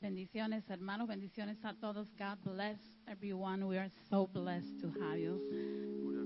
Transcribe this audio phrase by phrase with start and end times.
[0.00, 2.08] Bendiciones, hermanos, bendiciones a todos.
[2.18, 3.66] God bless everyone.
[3.66, 5.34] We are so blessed to have you.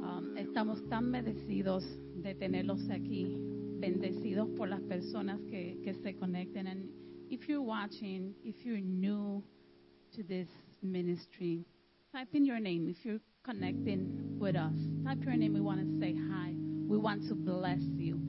[0.00, 1.82] Um, estamos tan bendecidos
[2.22, 3.36] de tenerlos aquí,
[3.80, 6.68] bendecidos por las personas que, que se conecten.
[6.68, 6.88] And
[7.28, 9.42] if you're watching, if you're new
[10.12, 10.48] to this
[10.80, 11.66] ministry,
[12.12, 12.88] type in your name.
[12.88, 15.52] If you're connecting with us, type your name.
[15.52, 16.54] We want to say hi.
[16.86, 18.20] We want to bless you.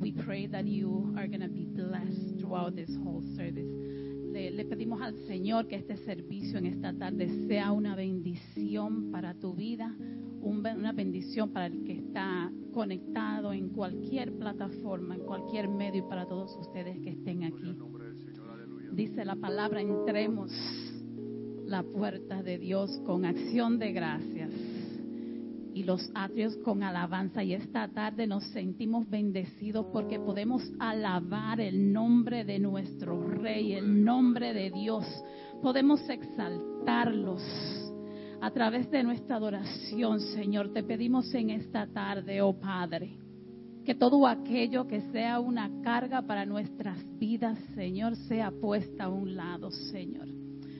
[0.00, 3.89] We pray that you are going to be blessed throughout this whole service.
[4.32, 9.34] Le, le, pedimos al Señor que este servicio en esta tarde sea una bendición para
[9.34, 9.94] tu vida,
[10.40, 16.08] un, una bendición para el que está conectado en cualquier plataforma, en cualquier medio y
[16.08, 17.76] para todos ustedes que estén aquí.
[18.92, 20.52] Dice la palabra, entremos
[21.66, 24.39] la puerta de Dios con acción de gracias
[25.80, 27.42] y los atrios con alabanza.
[27.42, 34.04] Y esta tarde nos sentimos bendecidos porque podemos alabar el nombre de nuestro Rey, el
[34.04, 35.06] nombre de Dios.
[35.62, 37.42] Podemos exaltarlos
[38.42, 40.70] a través de nuestra adoración, Señor.
[40.74, 43.16] Te pedimos en esta tarde, oh Padre,
[43.82, 49.34] que todo aquello que sea una carga para nuestras vidas, Señor, sea puesta a un
[49.34, 50.28] lado, Señor.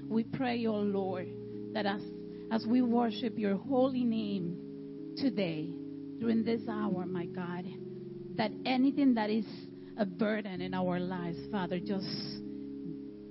[0.09, 1.29] We pray, oh Lord,
[1.73, 2.03] that as,
[2.51, 4.70] as we worship your holy name,
[5.21, 5.69] today,
[6.19, 7.67] during this hour, my God,
[8.37, 9.45] that anything that is
[9.99, 12.07] a burden in our lives, Father, just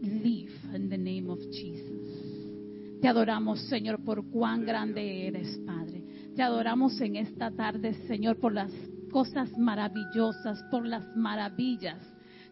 [0.01, 3.01] leave in the name of Jesus.
[3.01, 6.03] Te adoramos, Señor, por cuán grande eres, Padre.
[6.35, 8.71] Te adoramos en esta tarde, Señor, por las
[9.11, 11.97] cosas maravillosas, por las maravillas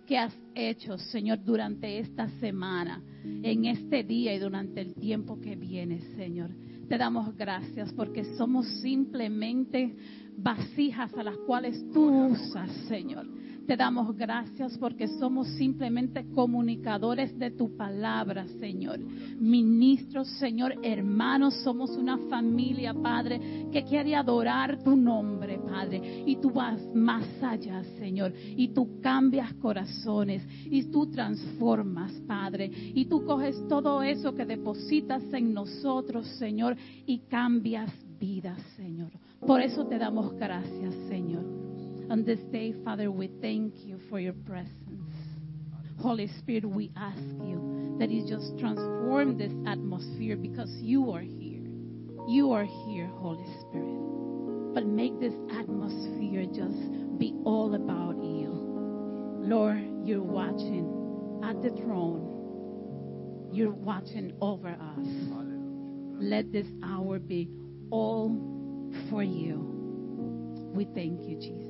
[0.07, 5.55] que has hecho, Señor, durante esta semana, en este día y durante el tiempo que
[5.55, 6.49] viene, Señor.
[6.87, 9.95] Te damos gracias porque somos simplemente
[10.37, 13.27] vasijas a las cuales tú usas, Señor.
[13.67, 18.97] Te damos gracias porque somos simplemente comunicadores de tu palabra, Señor.
[18.97, 26.23] Ministros, Señor, hermanos, somos una familia, Padre, que quiere adorar tu nombre, Padre.
[26.25, 28.33] Y tú vas más allá, Señor.
[28.55, 30.47] Y tú cambias corazones.
[30.63, 32.71] Y tú transformas, Padre.
[32.73, 39.11] Y tú coges todo eso que depositas en nosotros, Señor, y cambias vidas, Señor.
[39.45, 41.66] Por eso te damos gracias, Señor.
[42.09, 45.11] On this day, Father, we thank you for your presence.
[45.99, 51.67] Holy Spirit, we ask you that you just transform this atmosphere because you are here.
[52.29, 54.73] You are here, Holy Spirit.
[54.73, 58.51] But make this atmosphere just be all about you.
[59.41, 63.49] Lord, you're watching at the throne.
[63.51, 65.07] You're watching over us.
[66.23, 67.49] Let this hour be
[67.91, 68.29] all
[69.09, 69.73] for you.
[70.73, 71.66] We thank you, Jesus.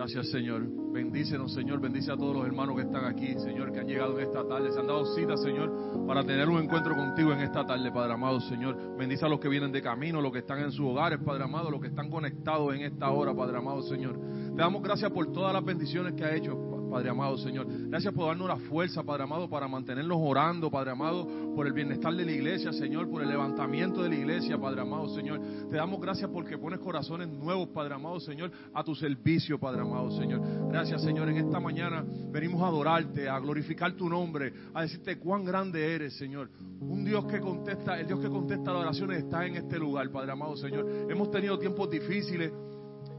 [0.00, 0.62] Gracias, Señor.
[0.94, 1.78] Bendícenos, Señor.
[1.78, 4.72] Bendice a todos los hermanos que están aquí, Señor, que han llegado en esta tarde.
[4.72, 8.40] Se han dado cita, Señor, para tener un encuentro contigo en esta tarde, Padre amado,
[8.40, 8.96] Señor.
[8.96, 11.70] Bendice a los que vienen de camino, los que están en sus hogares, Padre amado,
[11.70, 14.18] los que están conectados en esta hora, Padre amado, Señor.
[14.18, 16.56] Te damos gracias por todas las bendiciones que ha hecho,
[16.90, 17.66] Padre amado, Señor.
[17.88, 22.14] Gracias por darnos la fuerza, Padre amado, para mantenernos orando, Padre amado, por el bienestar
[22.14, 25.40] de la iglesia, Señor, por el levantamiento de la iglesia, Padre amado, Señor.
[25.70, 30.10] Te damos gracias porque pones corazones nuevos, Padre amado, Señor, a tu servicio, Padre amado,
[30.10, 30.40] Señor.
[30.68, 31.28] Gracias, Señor.
[31.28, 36.16] En esta mañana venimos a adorarte, a glorificar tu nombre, a decirte cuán grande eres,
[36.16, 36.50] Señor.
[36.80, 40.32] Un Dios que contesta, el Dios que contesta las oraciones está en este lugar, Padre
[40.32, 40.86] amado, Señor.
[41.08, 42.52] Hemos tenido tiempos difíciles.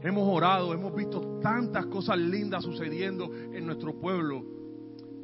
[0.02, 4.44] Hemos orado, hemos visto tantas cosas lindas sucediendo en nuestro pueblo.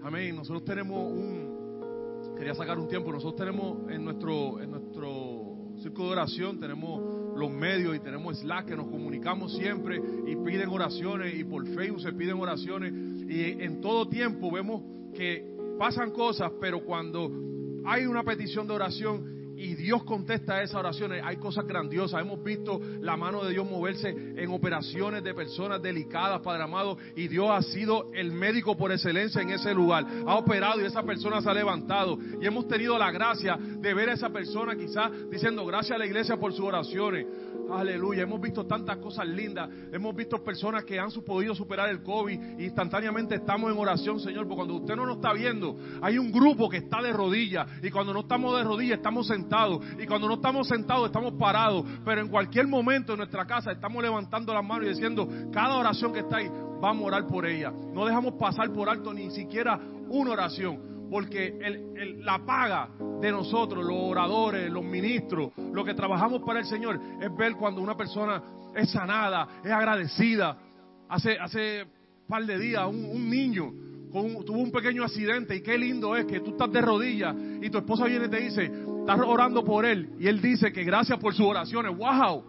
[0.02, 0.36] Amén.
[0.36, 6.12] Nosotros tenemos un, quería sacar un tiempo, nosotros tenemos en nuestro, en nuestro círculo de
[6.12, 11.42] oración, tenemos los medios y tenemos Slack que nos comunicamos siempre y piden oraciones y
[11.42, 12.92] por Facebook se piden oraciones
[13.28, 17.30] y en todo tiempo vemos que pasan cosas, pero cuando
[17.84, 21.20] hay una petición de oración y Dios contesta esas oraciones.
[21.24, 22.20] Hay cosas grandiosas.
[22.20, 27.26] Hemos visto la mano de Dios moverse en operaciones de personas delicadas, Padre amado, y
[27.26, 30.06] Dios ha sido el médico por excelencia en ese lugar.
[30.26, 32.16] Ha operado y esa persona se ha levantado.
[32.40, 36.06] Y hemos tenido la gracia de ver a esa persona quizás diciendo gracias a la
[36.06, 37.26] iglesia por sus oraciones.
[37.70, 39.68] Aleluya, hemos visto tantas cosas lindas.
[39.92, 44.46] Hemos visto personas que han podido superar el COVID y instantáneamente estamos en oración, Señor.
[44.46, 47.66] Porque cuando usted no nos está viendo, hay un grupo que está de rodillas.
[47.82, 49.84] Y cuando no estamos de rodillas, estamos sentados.
[49.98, 51.84] Y cuando no estamos sentados, estamos parados.
[52.04, 56.12] Pero en cualquier momento en nuestra casa estamos levantando las manos y diciendo, cada oración
[56.12, 56.48] que está ahí,
[56.80, 57.70] vamos a orar por ella.
[57.70, 59.78] No dejamos pasar por alto ni siquiera
[60.08, 61.54] una oración porque
[62.20, 62.88] la paga
[63.20, 67.80] de nosotros, los oradores, los ministros, lo que trabajamos para el Señor, es ver cuando
[67.80, 68.42] una persona
[68.74, 70.56] es sanada, es agradecida.
[71.08, 71.86] Hace, hace
[72.28, 73.72] par de días, un, un niño
[74.12, 77.68] con tuvo un pequeño accidente y qué lindo es que tú estás de rodillas y
[77.68, 81.18] tu esposa viene y te dice, estás orando por él y él dice que gracias
[81.18, 81.96] por sus oraciones.
[81.96, 82.44] ¡Wow!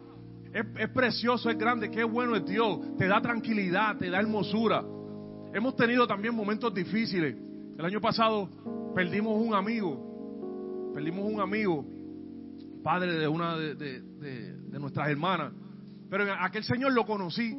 [0.53, 2.79] Es, es precioso, es grande, qué bueno es Dios.
[2.97, 4.83] Te da tranquilidad, te da hermosura.
[5.53, 7.35] Hemos tenido también momentos difíciles.
[7.79, 8.49] El año pasado
[8.93, 11.85] perdimos un amigo, perdimos un amigo,
[12.83, 15.53] padre de una de, nuestras hermanas.
[16.09, 17.57] Pero aquel señor lo conocí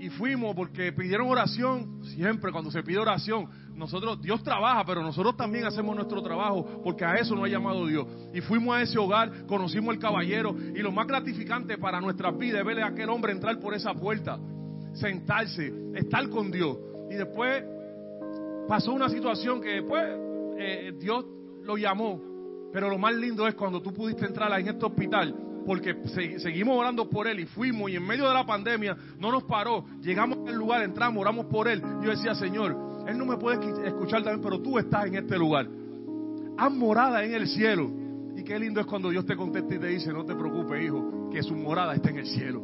[0.00, 2.02] y fuimos porque pidieron oración.
[2.02, 7.04] Siempre cuando se pide oración, nosotros, Dios trabaja, pero nosotros también hacemos nuestro trabajo porque
[7.04, 8.08] a eso nos ha llamado Dios.
[8.34, 12.62] Y fuimos a ese hogar, conocimos al caballero y lo más gratificante para nuestras vidas
[12.62, 14.36] es verle a aquel hombre entrar por esa puerta,
[14.94, 16.76] sentarse, estar con Dios.
[17.08, 17.62] Y después
[18.70, 20.04] pasó una situación que después
[20.56, 21.26] eh, Dios
[21.64, 22.20] lo llamó.
[22.72, 25.34] Pero lo más lindo es cuando tú pudiste entrar en este hospital,
[25.66, 29.32] porque se- seguimos orando por él y fuimos y en medio de la pandemia no
[29.32, 29.84] nos paró.
[30.00, 31.82] Llegamos al lugar, entramos, oramos por él.
[32.00, 32.76] Yo decía, Señor,
[33.08, 33.58] él no me puede
[33.88, 35.66] escuchar también, pero tú estás en este lugar.
[36.56, 37.90] Haz morada en el cielo.
[38.36, 41.28] Y qué lindo es cuando Dios te contesta y te dice, no te preocupes, hijo,
[41.32, 42.62] que su morada está en el cielo.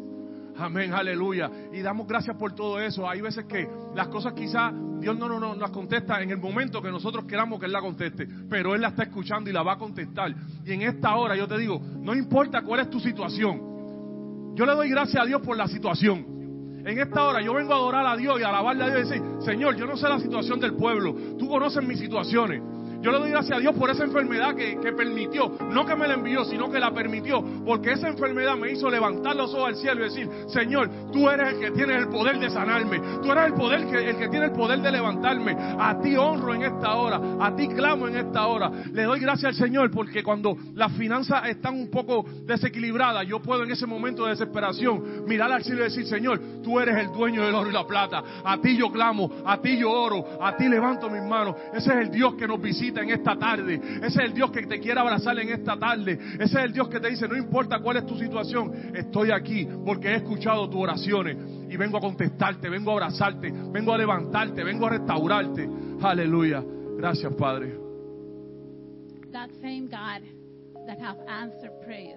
[0.59, 1.51] Amén, aleluya.
[1.73, 3.09] Y damos gracias por todo eso.
[3.09, 6.91] Hay veces que las cosas quizás Dios no, no, las contesta en el momento que
[6.91, 9.79] nosotros queramos que Él la conteste, pero Él la está escuchando y la va a
[9.79, 10.35] contestar.
[10.65, 14.75] Y en esta hora yo te digo, no importa cuál es tu situación, yo le
[14.75, 16.83] doy gracias a Dios por la situación.
[16.87, 19.09] En esta hora yo vengo a adorar a Dios y a alabarle a Dios y
[19.11, 22.63] decir, Señor, yo no sé la situación del pueblo, tú conoces mis situaciones.
[23.07, 26.09] Yo le doy gracias a Dios por esa enfermedad que, que permitió, no que me
[26.09, 29.77] la envió, sino que la permitió, porque esa enfermedad me hizo levantar los ojos al
[29.77, 33.47] cielo y decir, Señor, tú eres el que tiene el poder de sanarme, tú eres
[33.47, 35.57] el poder que, el que tiene el poder de levantarme.
[35.57, 38.73] A ti honro en esta hora, a ti clamo en esta hora.
[38.93, 43.63] Le doy gracias al Señor porque cuando las finanzas están un poco desequilibradas, yo puedo
[43.63, 47.45] en ese momento de desesperación mirar al cielo y decir, Señor, tú eres el dueño
[47.45, 48.25] del oro y la plata.
[48.45, 51.55] A ti yo clamo, a ti yo oro, a ti levanto mis manos.
[51.73, 53.81] Ese es el Dios que nos visita en esta tarde.
[53.99, 56.19] Ese es el Dios que te quiere abrazar en esta tarde.
[56.35, 59.67] Ese es el Dios que te dice, no importa cuál es tu situación, estoy aquí
[59.85, 61.37] porque he escuchado tus oraciones
[61.69, 65.69] y vengo a contestarte, vengo a abrazarte, vengo a levantarte, vengo a restaurarte.
[66.03, 66.63] Aleluya.
[66.99, 67.87] Gracias, Padre.
[69.37, 70.23] that same God
[70.87, 72.16] that have answered prayers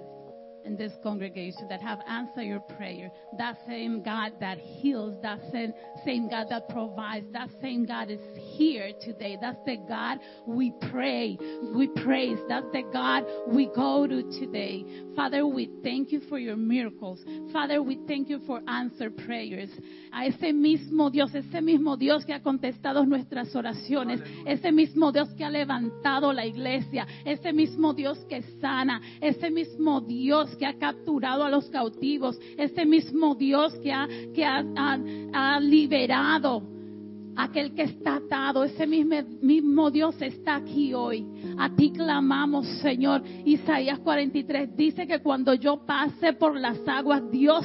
[0.70, 5.74] in this congregation, that have answered your prayer, that same God that heals, that same,
[6.06, 9.36] same God that provides, that same God is here today.
[9.42, 11.38] That's the God we pray,
[11.76, 12.38] we praise.
[12.48, 14.86] That's the God we go to today.
[15.16, 17.20] Father, we thank you for your miracles.
[17.52, 19.70] Father, we thank you for answered prayers.
[20.12, 25.30] A ese mismo Dios, ese mismo Dios que ha contestado nuestras oraciones, ese mismo Dios
[25.36, 30.78] que ha levantado la iglesia, ese mismo Dios que sana, ese mismo Dios que ha
[30.78, 35.00] capturado a los cautivos, ese mismo Dios que ha, que ha, ha-
[35.34, 36.64] ha liberado
[37.36, 41.26] aquel que está atado, ese mismo, mismo Dios está aquí hoy.
[41.58, 43.22] A ti clamamos, Señor.
[43.46, 47.64] Isaías 43 dice que cuando yo pase por las aguas, Dios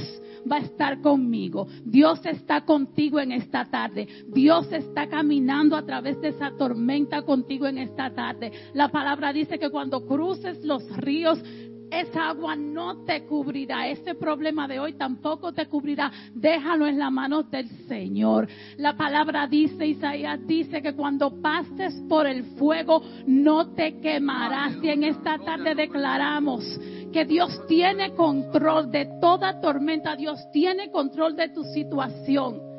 [0.50, 1.66] va a estar conmigo.
[1.84, 4.06] Dios está contigo en esta tarde.
[4.28, 8.52] Dios está caminando a través de esa tormenta contigo en esta tarde.
[8.74, 11.42] La palabra dice que cuando cruces los ríos,
[11.90, 13.88] esa agua no te cubrirá.
[13.88, 16.10] Ese problema de hoy tampoco te cubrirá.
[16.34, 18.48] Déjalo en la mano del Señor.
[18.78, 24.76] La palabra dice, Isaías dice que cuando pases por el fuego no te quemarás.
[24.82, 26.64] Y en esta tarde declaramos
[27.14, 30.16] que Dios tiene control de toda tormenta.
[30.16, 32.73] Dios tiene control de tu situación.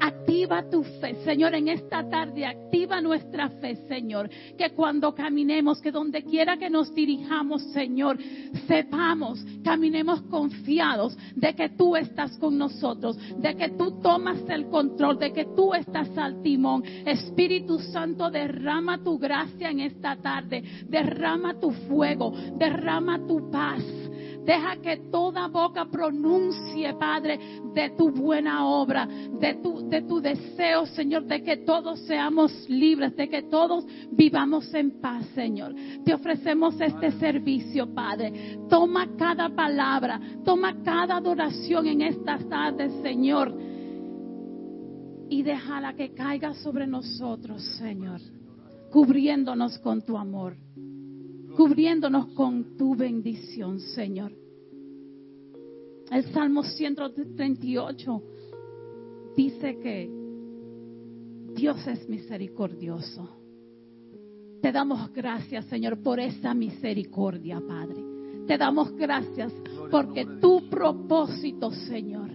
[0.00, 2.46] Activa tu fe, Señor, en esta tarde.
[2.46, 4.30] Activa nuestra fe, Señor.
[4.56, 8.18] Que cuando caminemos, que donde quiera que nos dirijamos, Señor,
[8.66, 15.18] sepamos, caminemos confiados de que tú estás con nosotros, de que tú tomas el control,
[15.18, 16.82] de que tú estás al timón.
[17.04, 20.62] Espíritu Santo, derrama tu gracia en esta tarde.
[20.88, 23.82] Derrama tu fuego, derrama tu paz.
[24.50, 27.38] Deja que toda boca pronuncie, Padre,
[27.72, 33.14] de tu buena obra, de tu, de tu deseo, Señor, de que todos seamos libres,
[33.14, 35.72] de que todos vivamos en paz, Señor.
[36.04, 38.58] Te ofrecemos este servicio, Padre.
[38.68, 43.56] Toma cada palabra, toma cada adoración en estas tardes, Señor.
[45.28, 48.20] Y déjala que caiga sobre nosotros, Señor,
[48.90, 50.56] cubriéndonos con tu amor
[51.60, 54.32] cubriéndonos con tu bendición, Señor.
[56.10, 58.22] El Salmo 138
[59.36, 60.10] dice que
[61.54, 63.28] Dios es misericordioso.
[64.62, 68.06] Te damos gracias, Señor, por esa misericordia, Padre.
[68.46, 69.52] Te damos gracias
[69.90, 72.30] porque tu propósito, Señor,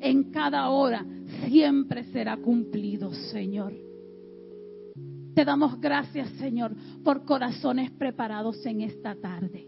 [0.00, 1.04] en cada hora
[1.46, 3.83] siempre será cumplido, Señor.
[5.34, 6.72] Te damos gracias, Señor,
[7.02, 9.66] por corazones preparados en esta tarde.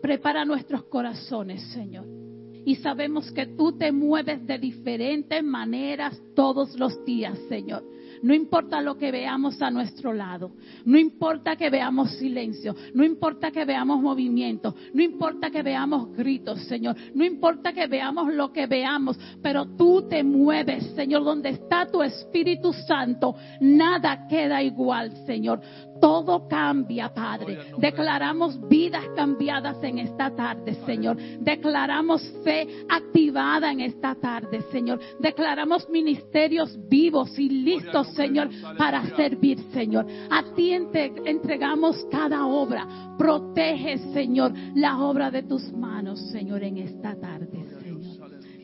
[0.00, 2.19] Prepara nuestros corazones, Señor.
[2.64, 7.84] Y sabemos que tú te mueves de diferentes maneras todos los días, Señor.
[8.22, 10.52] No importa lo que veamos a nuestro lado,
[10.84, 16.60] no importa que veamos silencio, no importa que veamos movimiento, no importa que veamos gritos,
[16.64, 21.86] Señor, no importa que veamos lo que veamos, pero tú te mueves, Señor, donde está
[21.86, 25.60] tu Espíritu Santo, nada queda igual, Señor.
[26.00, 27.58] Todo cambia, Padre.
[27.78, 31.16] Declaramos vidas cambiadas en esta tarde, Señor.
[31.40, 34.98] Declaramos fe activada en esta tarde, Señor.
[35.18, 40.06] Declaramos ministerios vivos y listos, Señor, para servir, Señor.
[40.30, 42.86] A ti entregamos cada obra.
[43.18, 47.48] Protege, Señor, la obra de tus manos, Señor, en esta tarde,
[47.82, 48.00] Señor.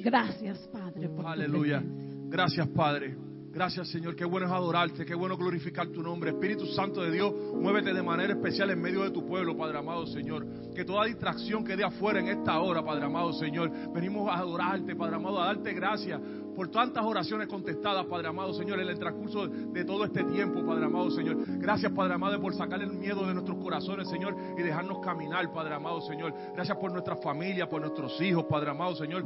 [0.00, 1.10] Gracias, Padre.
[1.24, 1.82] Aleluya.
[2.28, 3.25] Gracias, Padre.
[3.56, 4.14] Gracias, Señor.
[4.14, 6.28] Qué bueno es adorarte, qué bueno glorificar tu nombre.
[6.28, 10.06] Espíritu Santo de Dios, muévete de manera especial en medio de tu pueblo, Padre amado,
[10.08, 10.46] Señor.
[10.74, 13.72] Que toda distracción quede afuera en esta hora, Padre amado, Señor.
[13.94, 16.20] Venimos a adorarte, Padre amado, a darte gracias
[16.54, 20.84] por tantas oraciones contestadas, Padre amado, Señor, en el transcurso de todo este tiempo, Padre
[20.84, 21.38] amado, Señor.
[21.58, 25.76] Gracias, Padre amado, por sacar el miedo de nuestros corazones, Señor, y dejarnos caminar, Padre
[25.76, 26.34] amado, Señor.
[26.54, 29.24] Gracias por nuestra familia, por nuestros hijos, Padre amado, Señor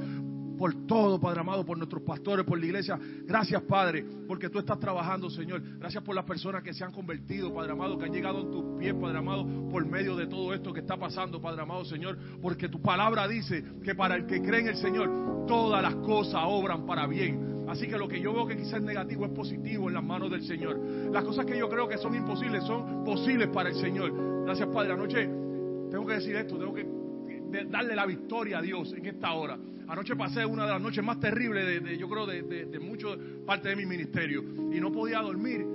[0.61, 2.99] por todo, Padre amado, por nuestros pastores, por la iglesia.
[3.25, 5.63] Gracias, Padre, porque tú estás trabajando, Señor.
[5.79, 8.79] Gracias por las personas que se han convertido, Padre amado, que han llegado en tus
[8.79, 12.19] pies, Padre amado, por medio de todo esto que está pasando, Padre amado, Señor.
[12.43, 16.43] Porque tu palabra dice que para el que cree en el Señor, todas las cosas
[16.45, 17.65] obran para bien.
[17.67, 20.31] Así que lo que yo veo que quizás es negativo es positivo en las manos
[20.31, 20.79] del Señor.
[21.11, 24.45] Las cosas que yo creo que son imposibles son posibles para el Señor.
[24.45, 24.93] Gracias, Padre.
[24.93, 25.27] Anoche
[25.91, 27.00] tengo que decir esto, tengo que
[27.69, 29.59] darle la victoria a Dios en esta hora.
[29.91, 33.71] Anoche pasé una de las noches más terribles de, yo creo, de, de, mucho parte
[33.71, 34.41] de mi ministerio.
[34.73, 35.67] Y no podía dormir.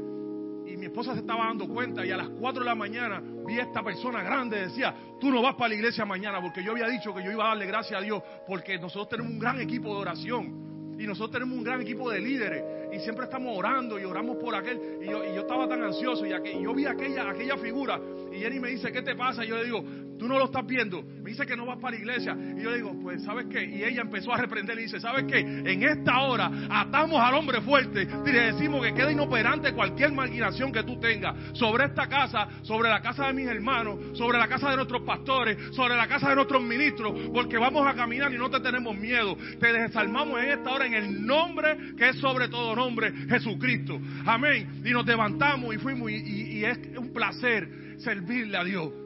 [0.66, 3.60] Y mi esposa se estaba dando cuenta y a las 4 de la mañana vi
[3.60, 6.88] a esta persona grande decía, tú no vas para la iglesia mañana porque yo había
[6.88, 9.94] dicho que yo iba a darle gracias a Dios porque nosotros tenemos un gran equipo
[9.94, 14.06] de oración y nosotros tenemos un gran equipo de líderes y siempre estamos orando y
[14.06, 17.30] oramos por aquel y yo, y yo estaba tan ansioso y, y yo vi aquella,
[17.30, 18.00] aquella figura
[18.32, 19.46] y Jenny me dice, ¿qué te pasa?
[19.46, 19.84] Y yo le digo,
[20.18, 21.04] Tú no lo estás viendo.
[21.04, 22.38] Me dice que no vas para la iglesia.
[22.58, 23.66] Y yo digo, pues, ¿sabes qué?
[23.66, 25.40] Y ella empezó a reprender y dice, ¿sabes qué?
[25.40, 30.72] En esta hora atamos al hombre fuerte y le decimos que queda inoperante cualquier maquinación
[30.72, 34.70] que tú tengas sobre esta casa, sobre la casa de mis hermanos, sobre la casa
[34.70, 38.50] de nuestros pastores, sobre la casa de nuestros ministros, porque vamos a caminar y no
[38.50, 39.38] te tenemos miedo.
[39.60, 44.00] Te desarmamos en esta hora en el nombre que es sobre todo nombre, Jesucristo.
[44.26, 44.82] Amén.
[44.86, 47.70] Y nos levantamos y fuimos y es un placer
[48.00, 49.05] servirle a Dios.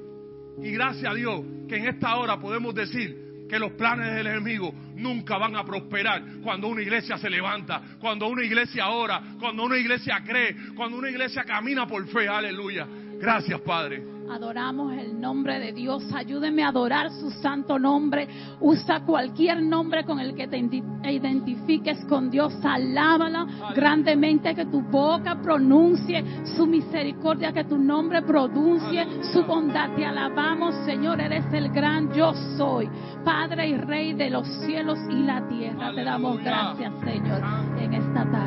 [0.62, 4.74] Y gracias a Dios que en esta hora podemos decir que los planes del enemigo
[4.96, 9.78] nunca van a prosperar cuando una iglesia se levanta, cuando una iglesia ora, cuando una
[9.78, 12.28] iglesia cree, cuando una iglesia camina por fe.
[12.28, 12.88] Aleluya.
[13.20, 14.04] Gracias, Padre.
[14.32, 16.04] Adoramos el nombre de Dios.
[16.14, 18.28] Ayúdeme a adorar su santo nombre.
[18.60, 22.54] Usa cualquier nombre con el que te identifiques con Dios.
[22.64, 26.24] Alábala grandemente que tu boca pronuncie
[26.56, 29.96] su misericordia, que tu nombre pronuncie su bondad.
[29.96, 31.20] Te alabamos, Señor.
[31.20, 32.88] Eres el gran yo soy.
[33.26, 35.92] Padre y Rey de los cielos y la tierra.
[35.94, 37.42] Te damos gracias, Señor,
[37.80, 38.39] en esta tarde.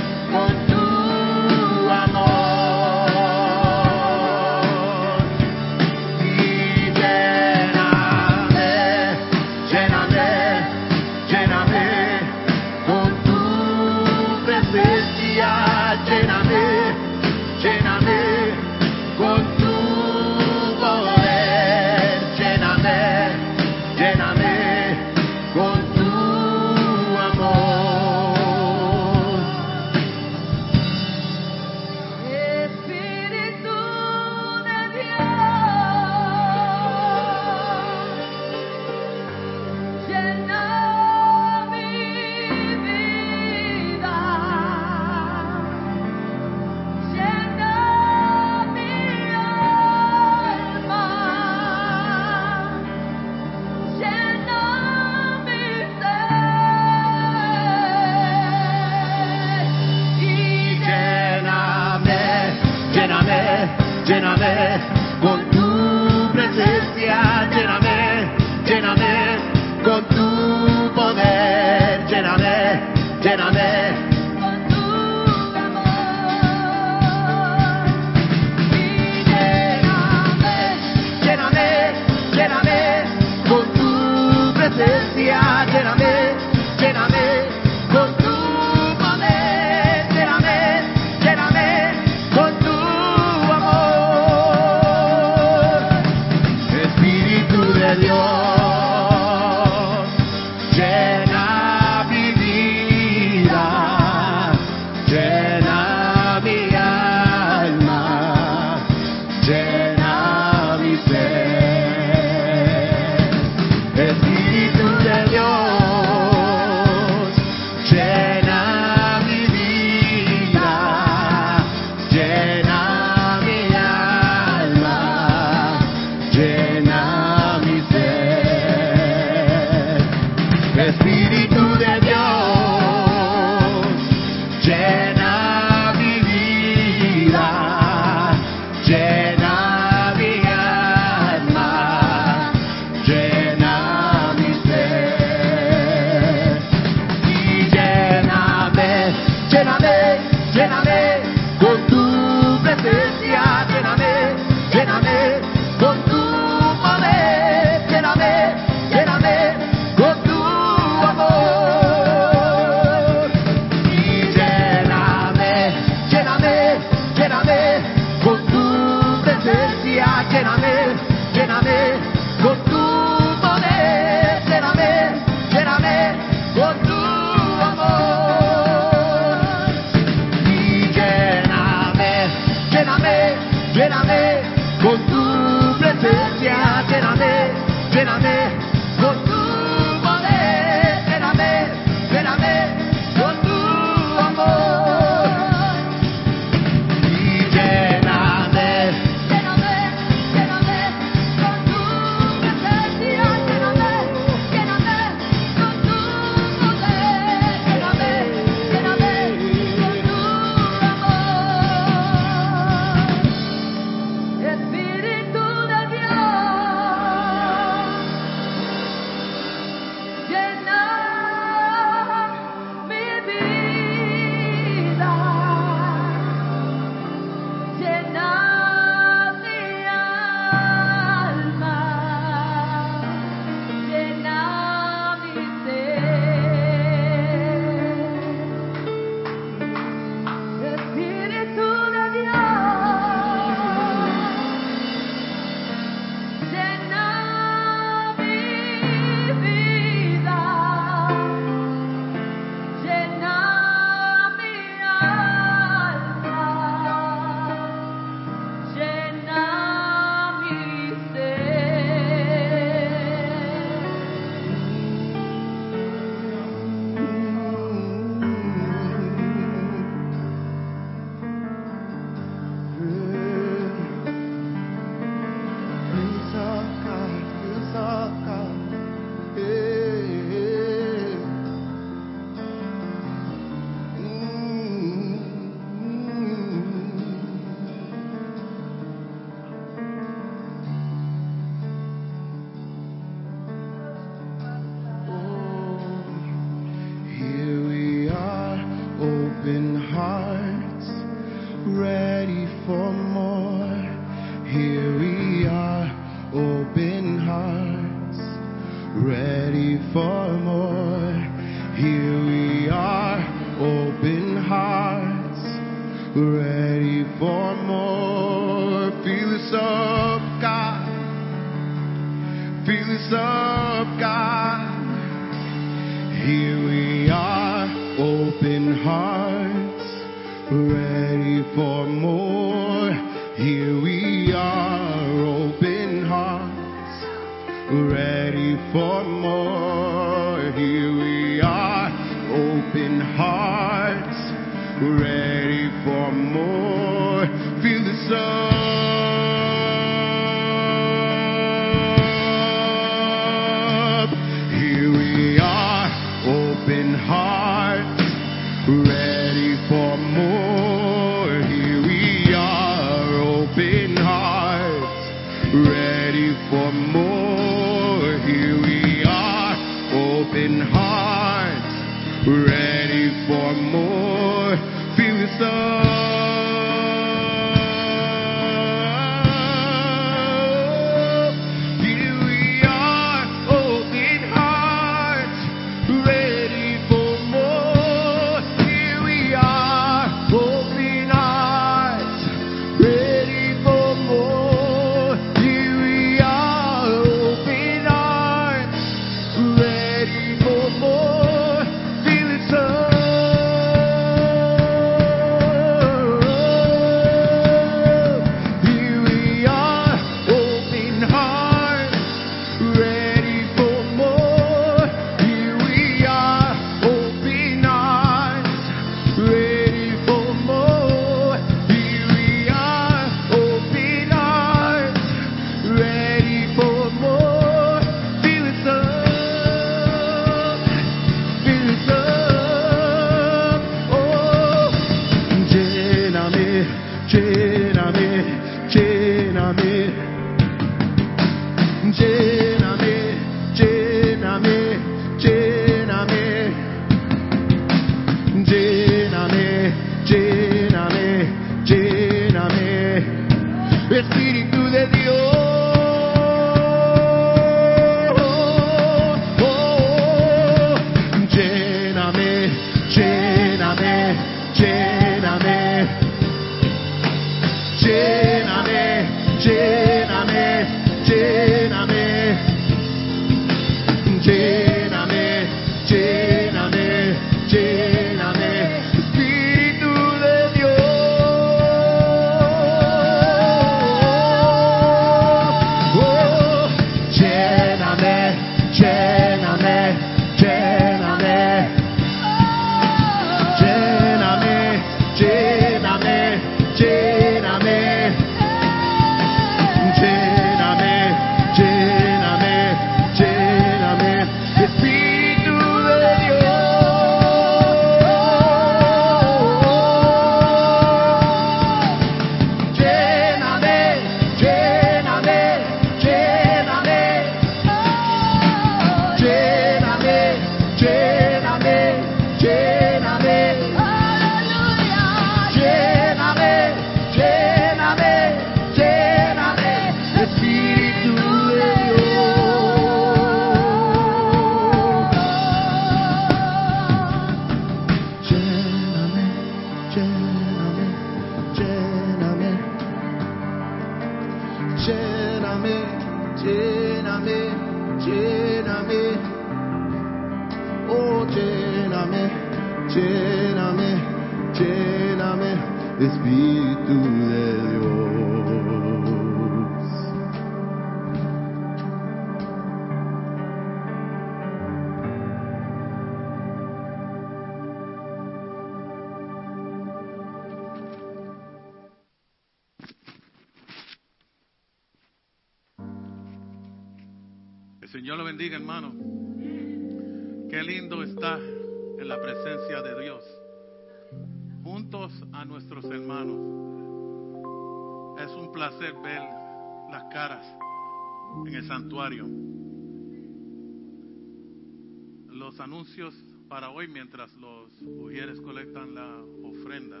[595.26, 596.14] Los anuncios
[596.48, 600.00] para hoy mientras los mujeres colectan la ofrenda.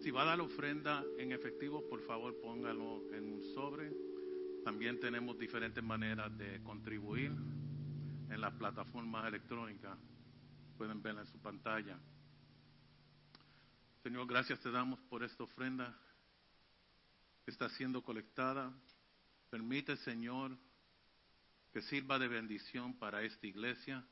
[0.00, 3.92] Si va a dar ofrenda en efectivo, por favor póngalo en un sobre.
[4.64, 7.32] También tenemos diferentes maneras de contribuir
[8.30, 9.98] en las plataformas electrónicas.
[10.78, 11.98] Pueden verla en su pantalla.
[14.02, 15.94] Señor, gracias te damos por esta ofrenda
[17.44, 18.72] que está siendo colectada
[19.50, 20.56] Permite, Señor,
[21.72, 24.04] que sirva de bendición para esta iglesia.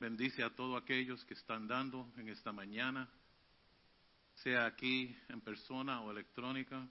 [0.00, 3.08] Bendice a todos aquellos que están dando en esta mañana,
[4.36, 6.88] sea aquí en persona o electrónica.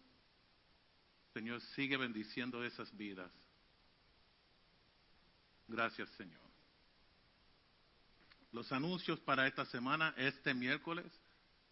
[1.33, 3.31] Señor, sigue bendiciendo esas vidas.
[5.67, 6.41] Gracias, Señor.
[8.51, 11.05] Los anuncios para esta semana, este miércoles,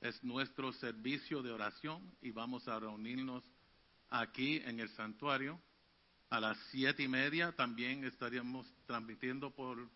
[0.02, 3.44] es nuestro servicio de oración y vamos a reunirnos
[4.10, 5.60] aquí en el santuario
[6.30, 7.51] a las siete y media.
[7.53, 9.89] También estaríamos transmitiendo por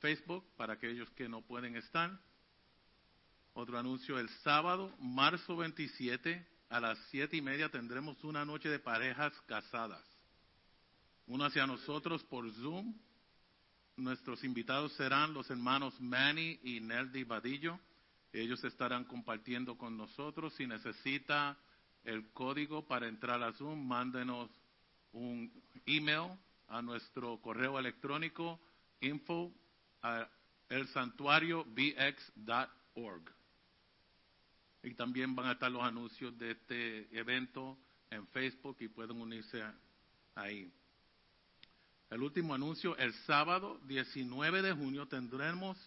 [0.00, 2.18] Facebook para aquellos que no pueden estar.
[3.52, 8.80] Otro anuncio el sábado, marzo 27, a las siete y media tendremos una noche de
[8.80, 10.02] parejas casadas.
[11.26, 12.94] Uno hacia nosotros por Zoom.
[13.96, 17.78] Nuestros invitados serán los hermanos Manny y Neldy Vadillo.
[18.32, 20.52] Ellos estarán compartiendo con nosotros.
[20.54, 21.56] Si necesita
[22.04, 24.50] el código para entrar a Zoom, mándenos
[25.12, 25.52] un
[25.86, 26.38] email
[26.68, 28.60] a nuestro correo electrónico
[29.00, 29.52] info
[30.02, 30.28] a
[30.68, 33.34] elsantuariobx.org.
[34.82, 37.78] Y también van a estar los anuncios de este evento
[38.10, 39.62] en Facebook y pueden unirse
[40.34, 40.70] ahí.
[42.10, 45.78] El último anuncio, el sábado 19 de junio tendremos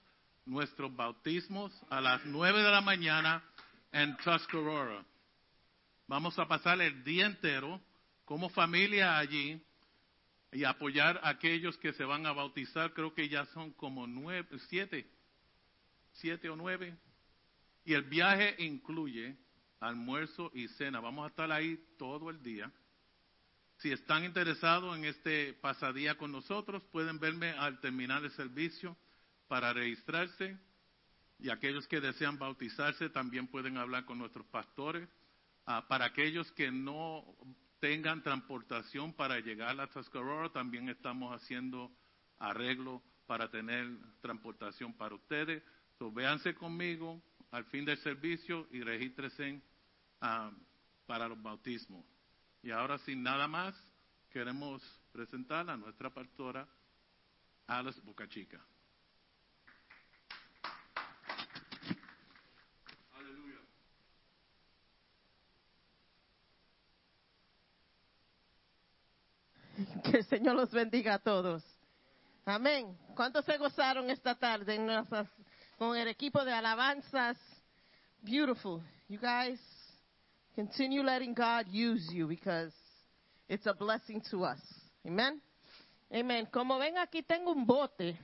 [0.45, 3.43] nuestros bautismos a las 9 de la mañana
[3.91, 5.05] en Tuscarora.
[6.08, 7.82] Vamos a pasar el día entero
[8.24, 9.62] como familia allí
[10.53, 12.93] y apoyar a aquellos que se van a bautizar.
[12.93, 15.05] Creo que ya son como nueve, siete,
[16.14, 16.97] siete o nueve.
[17.84, 19.36] Y el viaje incluye
[19.82, 21.01] almuerzo y cena.
[21.01, 22.72] Vamos a estar ahí todo el día.
[23.80, 28.95] Si están interesados en este pasadía con nosotros, pueden verme al terminar el servicio
[29.49, 30.58] para registrarse.
[31.38, 35.08] Y aquellos que desean bautizarse también pueden hablar con nuestros pastores.
[35.70, 37.26] Ah, para aquellos que no
[37.82, 41.91] tengan transportación para llegar a Tuscarora, también estamos haciendo
[42.39, 43.86] arreglo para tener
[44.22, 45.61] transportación para ustedes.
[45.99, 49.61] So, véanse conmigo al fin del servicio y regístrense
[50.22, 50.51] ah,
[51.05, 52.05] para los bautismos.
[52.63, 53.76] Y ahora, sin nada más,
[54.32, 56.65] queremos presentar a nuestra pastora,
[57.68, 58.65] Alice Bocachica.
[70.10, 71.64] Que el Señor los bendiga a todos.
[72.45, 72.97] Amén.
[73.16, 75.28] ¿Cuántos se gozaron esta tarde en nuestras-
[75.78, 77.38] con el equipo de alabanzas?
[78.22, 78.82] Beautiful.
[79.10, 79.60] You guys
[80.55, 82.74] continue letting God use you because
[83.49, 84.60] it's a blessing to us.
[85.05, 85.41] Amen.
[86.14, 86.45] Amen.
[86.45, 88.18] Como ven aquí tengo un bote.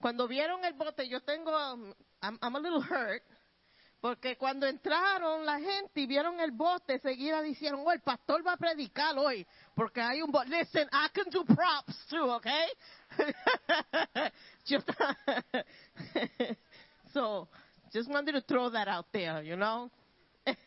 [0.00, 1.92] Cuando vieron el bote, yo tengo, um,
[2.22, 3.22] I'm, I'm a little hurt.
[4.00, 8.52] Porque cuando entraron la gente y vieron el bote, seguida dijeron, oh, el pastor va
[8.52, 10.48] a predicar hoy, porque hay un bote.
[10.50, 12.68] Listen, I can do props too, okay?
[14.66, 14.80] Yo-
[17.12, 17.48] so,
[17.92, 19.90] just wanted to throw that out there, you know?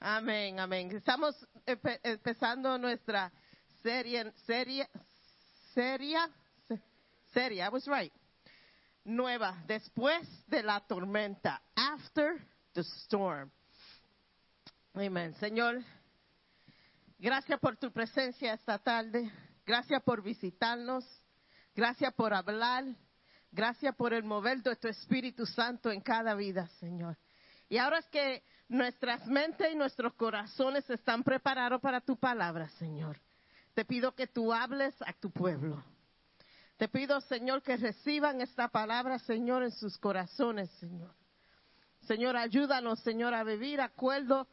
[0.00, 0.90] amén, amén.
[0.96, 1.34] Estamos
[1.66, 3.30] empe- empezando nuestra
[3.82, 4.88] serie, serie,
[5.74, 6.28] seria,
[6.66, 6.80] se-
[7.32, 8.12] seria, I was right
[9.08, 12.36] nueva después de la tormenta, after
[12.74, 13.50] the storm.
[14.94, 15.34] Amen.
[15.36, 15.82] Señor,
[17.18, 19.30] gracias por tu presencia esta tarde.
[19.64, 21.04] Gracias por visitarnos.
[21.74, 22.84] Gracias por hablar.
[23.50, 27.16] Gracias por el mover de tu Espíritu Santo en cada vida, Señor.
[27.68, 33.20] Y ahora es que nuestras mentes y nuestros corazones están preparados para tu palabra, Señor.
[33.74, 35.82] Te pido que tú hables a tu pueblo.
[36.78, 41.12] Te pido, Señor, que reciban esta palabra, Señor, en sus corazones, Señor.
[42.06, 44.46] Señor, ayúdanos, Señor, a vivir acuerdo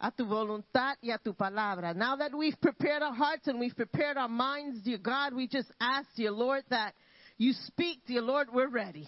[0.00, 1.94] a tu voluntad y a tu palabra.
[1.94, 5.70] Now that we've prepared our hearts and we've prepared our minds, dear God, we just
[5.78, 6.92] ask, dear Lord, that
[7.38, 9.06] you speak, dear Lord, we're ready.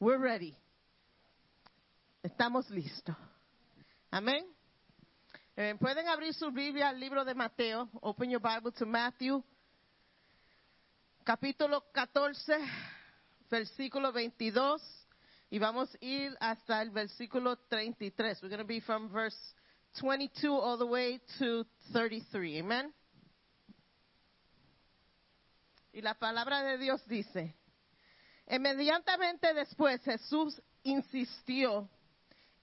[0.00, 0.56] We're ready.
[2.24, 3.14] Estamos listos.
[4.12, 4.42] Amén.
[5.56, 7.88] Eh, Pueden abrir su Biblia al libro de Mateo.
[8.02, 9.42] Open your Bible to Matthew
[11.26, 12.56] capítulo 14,
[13.50, 14.80] versículo 22,
[15.50, 18.40] y vamos a ir hasta el versículo 33.
[18.42, 19.36] We're going to be from verse
[19.98, 22.60] 22 all the way to 33.
[22.60, 22.94] Amen.
[25.92, 27.56] Y la palabra de Dios dice,
[28.46, 31.90] inmediatamente después Jesús insistió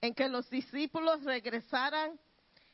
[0.00, 2.18] en que los discípulos regresaran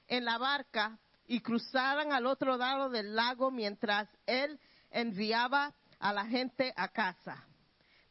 [0.07, 4.61] en la barca y cruzaran al otro lado del lago mientras él
[4.93, 7.47] enviaba a la gente a casa.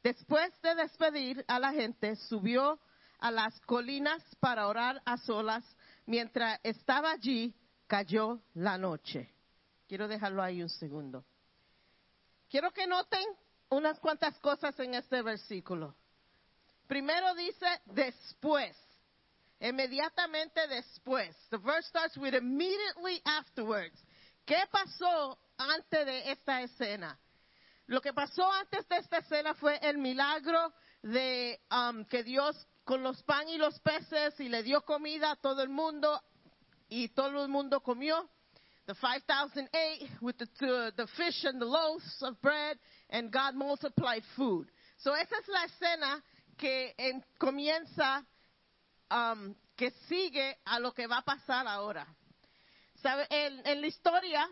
[0.01, 2.79] Después de despedir a la gente, subió
[3.19, 5.63] a las colinas para orar a solas.
[6.05, 7.53] Mientras estaba allí,
[7.87, 9.29] cayó la noche.
[9.87, 11.25] Quiero dejarlo ahí un segundo.
[12.49, 13.25] Quiero que noten
[13.69, 15.95] unas cuantas cosas en este versículo.
[16.87, 18.75] Primero dice después,
[19.59, 21.35] inmediatamente después.
[21.49, 24.01] The verse starts with immediately afterwards.
[24.45, 27.19] ¿Qué pasó antes de esta escena?
[27.89, 30.71] Lo que pasó antes de esta escena fue el milagro
[31.01, 35.35] de um, que Dios con los pan y los peces y le dio comida a
[35.37, 36.21] todo el mundo
[36.87, 38.29] y todo el mundo comió.
[38.85, 42.77] The 5,000 ate with the, the, fish and the loaves of bread
[43.09, 44.71] and God multiplied food.
[44.97, 46.23] So esa es la escena
[46.59, 48.23] que en- comienza,
[49.09, 52.05] um, que sigue a lo que va a pasar ahora.
[53.01, 53.25] ¿Sabe?
[53.31, 54.47] En, la historia,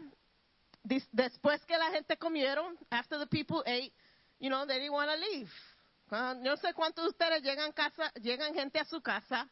[1.11, 3.91] después que la gente comieron, after the people ate,
[4.39, 5.51] you know, they didn't want to leave.
[6.11, 9.47] Ah, No sé cuántos de ustedes llegan, casa, llegan gente a su casa,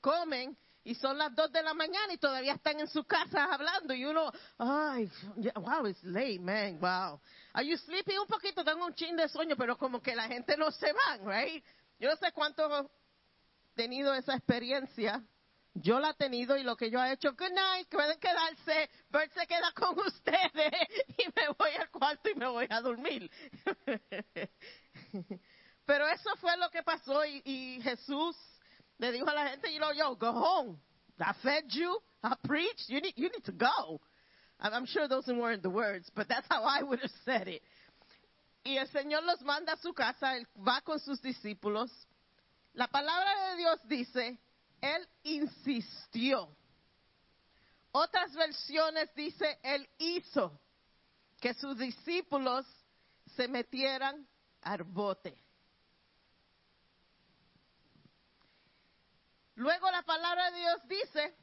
[0.00, 3.92] comen, y son las dos de la mañana y todavía están en su casa hablando.
[3.92, 5.10] Y uno, ay,
[5.56, 7.20] wow, it's late, man, wow.
[7.52, 8.16] Are you sleepy?
[8.16, 11.26] Un poquito, tengo un chin de sueño, pero como que la gente no se van,
[11.26, 11.62] right?
[11.98, 12.88] Yo no sé cuántos han
[13.74, 15.22] tenido esa experiencia.
[15.82, 19.32] Yo la he tenido y lo que yo he hecho, good night, pueden quedarse, Bert
[19.32, 20.72] se queda con ustedes
[21.16, 23.30] y me voy al cuarto y me voy a dormir.
[25.86, 28.36] Pero eso fue lo que pasó y, Jesús
[28.98, 30.78] le dijo a la gente, you know, yo, go home.
[31.20, 34.00] I fed you, I preached, you need, you need to go.
[34.60, 37.62] I'm I'm sure those weren't the words, but that's how I would have said it.
[38.64, 41.90] Y el Señor los manda a su casa, él va con sus discípulos.
[42.74, 44.38] La palabra de Dios dice,
[44.80, 46.48] Él insistió.
[47.92, 50.60] Otras versiones dice, Él hizo
[51.40, 52.66] que sus discípulos
[53.36, 54.26] se metieran
[54.62, 55.42] al bote.
[59.54, 61.34] Luego la palabra de Dios dice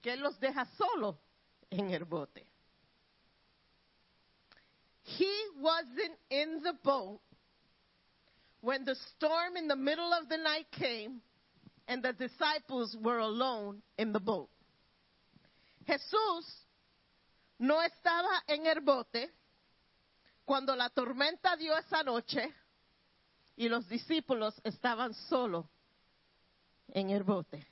[0.00, 1.18] que los deja solo
[1.70, 2.46] en el bote.
[5.02, 7.20] He wasn't in the boat
[8.60, 11.20] when the storm in the middle of the night came
[11.86, 14.48] and the disciples were alone in the boat.
[15.86, 16.46] Jesús
[17.58, 19.30] no estaba en el bote
[20.44, 22.52] cuando la tormenta dio esa noche
[23.56, 25.66] y los discípulos estaban solos
[26.88, 27.66] en el bote.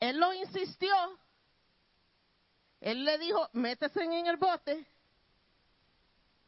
[0.00, 0.92] Él lo insistió.
[2.80, 4.84] Él le dijo, métese en el bote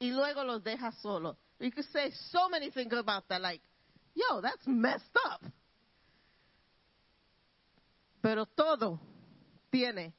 [0.00, 1.36] y luego los deja solos.
[1.60, 3.62] You could say so many things about that, like,
[4.14, 5.40] yo, that's messed up.
[8.24, 8.98] Pero todo
[9.70, 10.14] tiene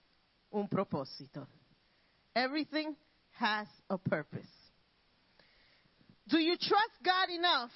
[0.52, 1.48] un propósito.
[2.36, 2.96] Everything
[3.32, 4.48] has a purpose.
[6.28, 7.72] Do you trust God enough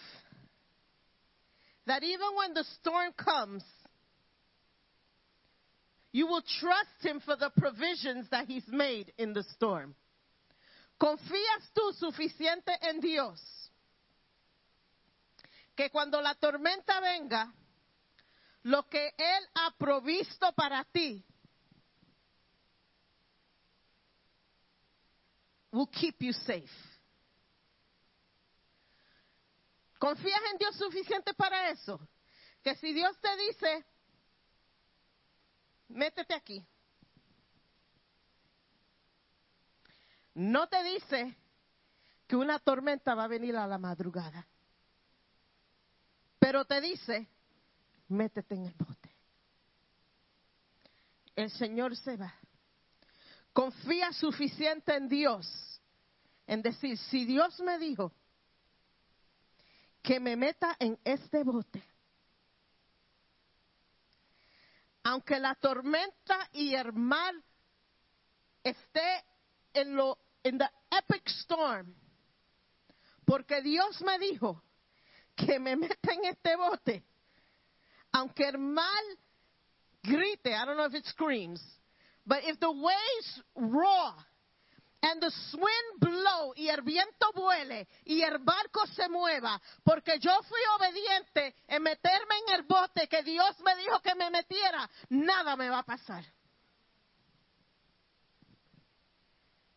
[1.87, 3.63] that even when the storm comes,
[6.11, 9.95] you will trust Him for the provisions that He's made in the storm?
[11.01, 13.39] ¿Confías tú suficiente en Dios
[15.75, 17.51] que cuando la tormenta venga,
[18.63, 21.25] lo que Él ha provisto para ti
[25.71, 26.69] will keep you safe?
[29.97, 31.99] ¿Confías en Dios suficiente para eso?
[32.63, 33.85] Que si Dios te dice,
[35.89, 36.65] métete aquí,
[40.35, 41.35] no te dice
[42.27, 44.47] que una tormenta va a venir a la madrugada,
[46.39, 47.27] pero te dice,
[48.09, 49.09] métete en el bote.
[51.35, 52.33] El Señor se va.
[53.53, 55.81] Confía suficiente en Dios,
[56.45, 58.13] en decir, si Dios me dijo
[60.01, 61.83] que me meta en este bote,
[65.03, 67.33] aunque la tormenta y el mar
[68.63, 69.25] esté
[69.73, 71.93] en lo en the epic storm,
[73.25, 74.63] porque Dios me dijo
[75.35, 77.03] que me meta en este bote,
[78.13, 79.03] aunque el mar
[80.03, 81.61] grite, I don't know if it screams,
[82.25, 84.13] but if the waves roar
[85.01, 90.31] and the wind blow y el viento vuele y el barco se mueva, porque yo
[90.43, 95.55] fui obediente en meterme en el bote que Dios me dijo que me metiera, nada
[95.55, 96.23] me va a pasar.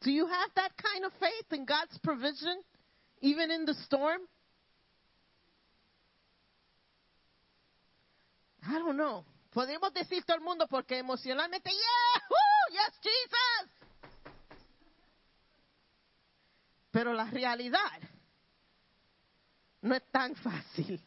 [0.01, 2.61] Do you have that kind of faith in God's provision,
[3.20, 4.20] even in the storm?
[8.93, 9.24] Know.
[9.53, 13.82] Podemos decir todo el mundo porque emocionalmente, yeah, woo, yes, Jesus.
[16.90, 18.01] Pero la realidad
[19.82, 21.01] no es tan fácil.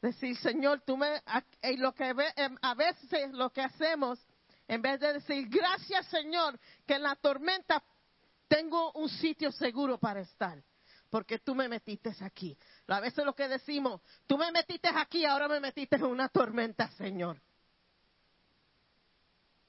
[0.00, 1.22] Decir, Señor, tú me,
[1.62, 4.18] y lo que em, a veces lo que hacemos,
[4.68, 7.82] en vez de decir, gracias Señor, que en la tormenta
[8.48, 10.62] tengo un sitio seguro para estar,
[11.08, 12.56] porque tú me metiste aquí.
[12.86, 16.88] A veces lo que decimos, tú me metiste aquí, ahora me metiste en una tormenta,
[16.98, 17.40] Señor.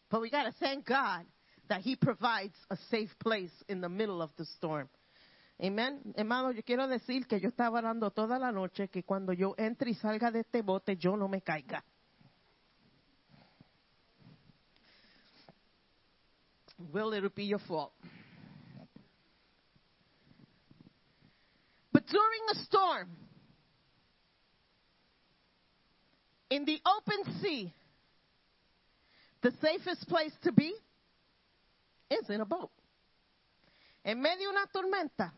[0.09, 1.25] But we gotta thank God
[1.67, 4.89] that He provides a safe place in the middle of the storm.
[5.57, 6.01] Amén.
[6.15, 9.91] Hermano, yo quiero decir que yo estaba orando toda la noche que cuando yo entre
[9.91, 11.83] y salga de este bote, yo no me caiga.
[16.91, 17.93] Will it be your fault?
[22.07, 23.09] During a storm,
[26.49, 27.73] in the open sea,
[29.41, 30.73] the safest place to be
[32.09, 32.69] is in a boat.
[34.03, 35.31] En medio de una tormenta,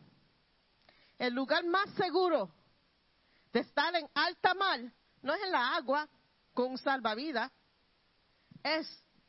[1.18, 2.50] el lugar más seguro
[3.52, 4.78] de estar en alta mar
[5.22, 6.06] no es en la agua
[6.54, 7.50] con salvavidas,
[8.62, 8.86] es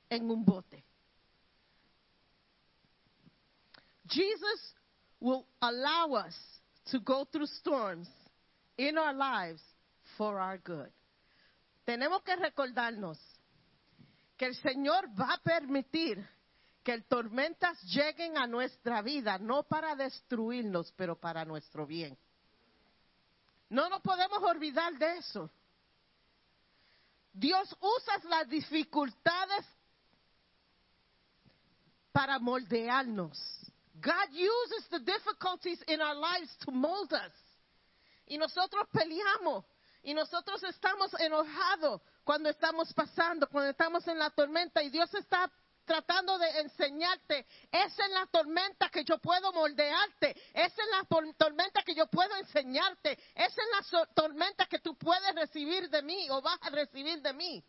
[0.10, 0.84] en un bote.
[4.08, 4.74] Jesus
[5.20, 6.36] will allow us
[6.92, 8.08] to go through storms
[8.78, 9.62] in our lives
[10.18, 10.90] for our good.
[11.86, 13.18] Tenemos que recordarnos
[14.38, 16.26] que el Señor va a permitir
[16.84, 22.18] que tormentas lleguen a nuestra vida, no para destruirnos, pero para nuestro bien.
[23.70, 25.50] No nos podemos olvidar de eso.
[27.34, 29.66] Dios usa las dificultades
[32.12, 33.59] para moldearnos.
[34.02, 37.32] God uses the difficulties in our lives to mold us.
[38.28, 39.66] Y nosotros peleamos.
[40.04, 44.82] Y nosotros estamos enojados cuando estamos pasando, cuando estamos en la tormenta.
[44.82, 45.52] Y Dios está
[45.86, 47.46] tratando de enseñarte.
[47.72, 50.36] Es en la tormenta que yo puedo moldearte.
[50.54, 53.18] Es en la tormenta que yo puedo enseñarte.
[53.36, 57.22] Es en la so- tormenta que tú puedes recibir de mí o vas a recibir
[57.22, 57.64] de mí.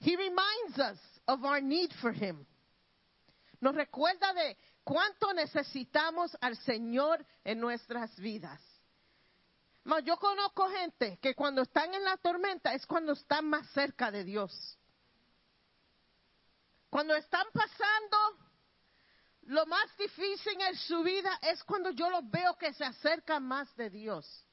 [0.00, 2.46] He reminds us of our need for Him.
[3.60, 8.60] Nos recuerda de cuánto necesitamos al Señor en nuestras vidas.
[10.04, 14.22] Yo conozco gente que cuando están en la tormenta es cuando están más cerca de
[14.22, 14.78] Dios.
[16.90, 18.18] Cuando están pasando
[19.42, 23.74] lo más difícil en su vida es cuando yo los veo que se acercan más
[23.76, 24.44] de Dios.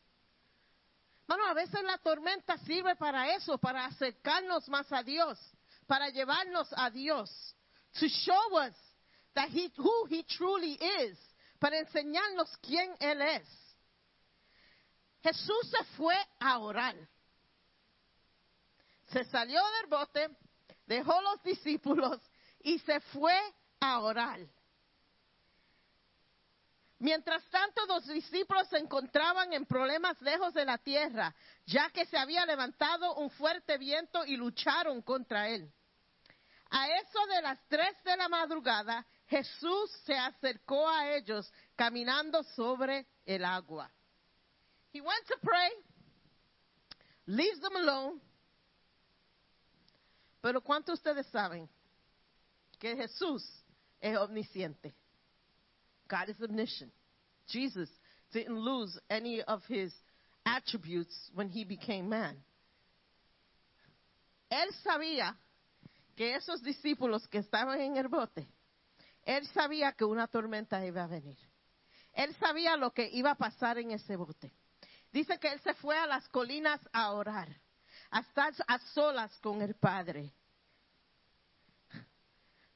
[1.27, 5.37] Bueno, a veces la tormenta sirve para eso, para acercarnos más a Dios,
[5.85, 7.29] para llevarnos a Dios,
[7.99, 8.84] to show us
[9.77, 11.17] who He truly is,
[11.59, 13.47] para enseñarnos quién Él es.
[15.21, 16.95] Jesús se fue a orar.
[19.07, 20.29] Se salió del bote,
[20.85, 22.21] dejó los discípulos
[22.61, 23.37] y se fue
[23.79, 24.39] a orar.
[26.99, 32.17] Mientras tanto, los discípulos se encontraban en problemas lejos de la tierra, ya que se
[32.17, 35.71] había levantado un fuerte viento y lucharon contra él.
[36.69, 43.05] A eso de las tres de la madrugada, Jesús se acercó a ellos caminando sobre
[43.25, 43.91] el agua.
[44.93, 45.69] He went to pray,
[47.27, 48.21] leaves them alone.
[50.41, 51.67] Pero ¿cuántos de ustedes saben
[52.79, 53.43] que Jesús
[53.99, 54.93] es omnisciente?
[56.07, 56.93] God is omniscient.
[57.47, 57.89] Jesus
[58.31, 59.91] didn't lose any of his
[60.45, 62.37] attributes when he became man.
[64.51, 65.35] Él sabía
[66.15, 68.47] que esos discípulos que estaban en el bote,
[69.25, 71.37] él sabía que una tormenta iba a venir.
[72.13, 74.53] Él sabía lo que iba a pasar en ese bote.
[75.11, 77.49] Dice que él se fue a las colinas a orar,
[78.11, 80.31] a estar a solas con el Padre.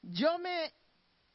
[0.01, 0.73] Yo me,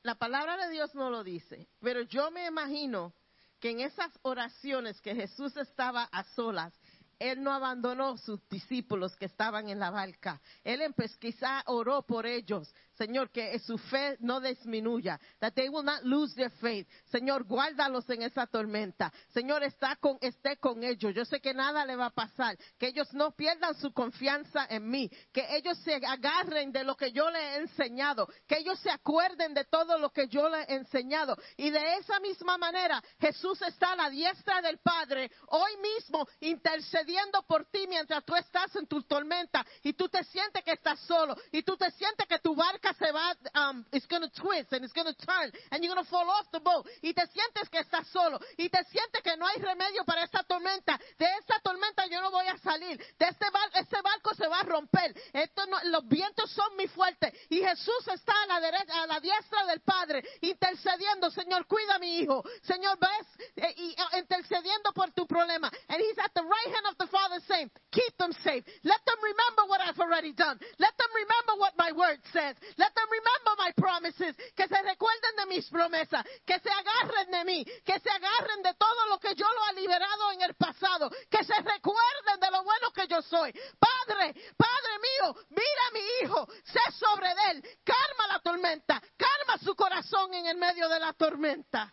[0.02, 3.14] la palabra de Dios no lo dice, pero yo me imagino
[3.60, 6.74] que en esas oraciones que Jesús estaba a solas,
[7.18, 10.40] él no abandonó sus discípulos que estaban en la barca.
[10.62, 12.74] Él empezó, quizá oró por ellos.
[12.96, 15.18] Señor, que su fe no disminuya.
[15.40, 16.86] That they will not lose their faith.
[17.10, 19.12] Señor, guárdalos en esa tormenta.
[19.32, 21.14] Señor, está con, esté con ellos.
[21.14, 22.56] Yo sé que nada le va a pasar.
[22.78, 25.10] Que ellos no pierdan su confianza en mí.
[25.32, 28.28] Que ellos se agarren de lo que yo les he enseñado.
[28.46, 31.36] Que ellos se acuerden de todo lo que yo les he enseñado.
[31.56, 37.42] Y de esa misma manera, Jesús está a la diestra del Padre hoy mismo intercediendo
[37.46, 41.36] por ti mientras tú estás en tu tormenta y tú te sientes que estás solo
[41.52, 44.72] y tú te sientes que tu barca barca se va, um, it's going to twist
[44.72, 46.86] and it's going to turn and you're going to fall off the boat.
[47.02, 50.42] Y te sientes que estás solo y te sientes que no hay remedio para esta
[50.44, 50.98] tormenta.
[51.18, 52.98] De esta tormenta yo no voy a salir.
[53.18, 55.14] De este bar, este barco se va a romper.
[55.32, 59.20] Esto no- los vientos son muy fuertes y Jesús está a la derecha, a la
[59.20, 61.30] diestra del Padre intercediendo.
[61.30, 62.42] Señor, cuida a mi hijo.
[62.62, 65.70] Señor, ves eh, y eh, intercediendo por tu problema.
[65.88, 68.64] And he's at the right hand of the Father saying, keep them safe.
[68.82, 70.58] Let them remember what I've already done.
[70.78, 72.56] Let them remember what my word says.
[72.76, 74.36] Let them remember my promises.
[74.54, 76.24] Que se recuerden de mis promesas.
[76.46, 77.64] Que se agarren de mí.
[77.84, 81.10] Que se agarren de todo lo que yo lo he liberado en el pasado.
[81.30, 83.52] Que se recuerden de lo bueno que yo soy.
[83.78, 86.48] Padre, Padre mío, mira a mi hijo.
[86.64, 87.62] Sé sobre él.
[87.84, 89.00] Calma la tormenta.
[89.16, 91.92] Calma su corazón en el medio de la tormenta.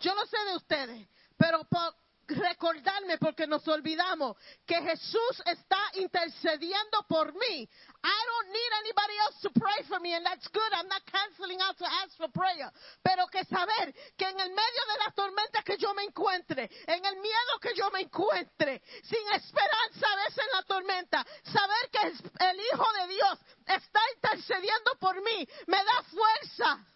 [0.00, 7.02] Yo no sé de ustedes, pero por recordarme porque nos olvidamos que Jesús está intercediendo
[7.08, 7.68] por mí.
[8.04, 10.72] I don't need anybody else to pray for me and that's good.
[10.72, 12.70] I'm not canceling out to ask for prayer.
[13.02, 17.04] Pero que saber que en el medio de la tormenta que yo me encuentre, en
[17.04, 22.08] el miedo que yo me encuentre, sin esperanza a veces en la tormenta, saber que
[22.08, 26.86] el Hijo de Dios está intercediendo por mí, me da fuerza.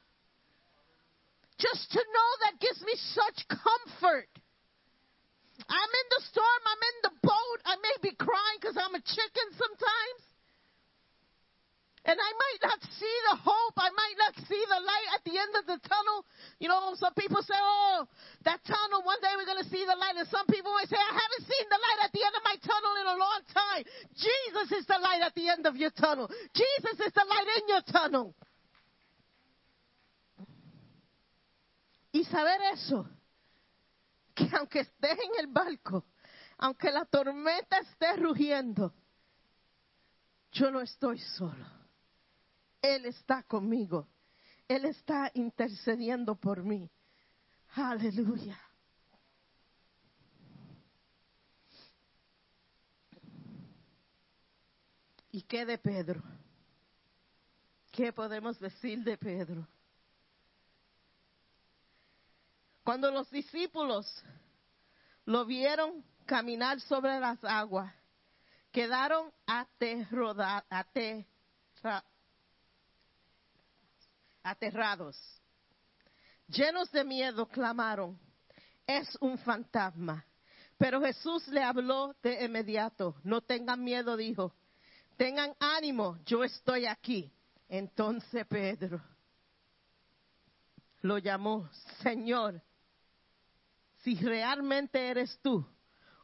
[1.59, 4.29] Just to know that gives me such comfort.
[5.67, 9.03] I'm in the storm, I'm in the boat, I may be crying because I'm a
[9.03, 10.23] chicken sometimes.
[12.09, 15.37] And I might not see the hope, I might not see the light at the
[15.37, 16.25] end of the tunnel.
[16.57, 18.09] You know, some people say, oh,
[18.49, 20.17] that tunnel, one day we're going to see the light.
[20.17, 22.57] And some people might say, I haven't seen the light at the end of my
[22.65, 23.83] tunnel in a long time.
[24.17, 26.33] Jesus is the light at the end of your tunnel.
[26.57, 28.33] Jesus is the light in your tunnel.
[32.15, 33.05] Y saber eso,
[34.39, 36.05] que aunque estés en el barco,
[36.59, 38.95] aunque la tormenta esté rugiendo,
[40.53, 41.67] yo no estoy solo.
[42.81, 44.09] Él está conmigo.
[44.69, 46.89] Él está intercediendo por mí.
[47.75, 48.59] Aleluya.
[55.31, 56.23] ¿Y qué de Pedro?
[57.91, 59.67] ¿Qué podemos decir de Pedro?
[62.89, 64.25] Cuando los discípulos
[65.27, 67.93] lo vieron caminar sobre las aguas,
[68.73, 69.31] quedaron
[74.43, 75.19] aterrados.
[76.47, 78.19] Llenos de miedo, clamaron,
[78.87, 80.25] es un fantasma.
[80.79, 83.17] Pero Jesús le habló de inmediato.
[83.23, 84.55] No tengan miedo, dijo.
[85.19, 87.31] Tengan ánimo, yo estoy aquí.
[87.69, 88.99] Entonces Pedro
[91.03, 91.69] lo llamó,
[92.03, 92.63] Señor,
[94.03, 95.67] si realmente eres tú,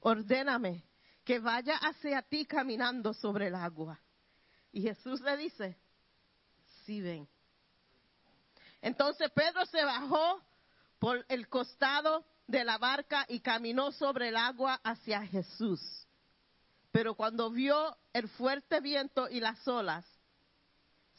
[0.01, 0.85] ordéname
[1.25, 4.01] que vaya hacia ti caminando sobre el agua.
[4.73, 5.77] Y Jesús le dice,
[6.85, 7.29] sí ven.
[8.83, 10.43] Entonces Pedro se bajó
[10.99, 15.81] por el costado de la barca y caminó sobre el agua hacia Jesús.
[16.93, 20.05] Pero cuando vio el fuerte viento y las olas,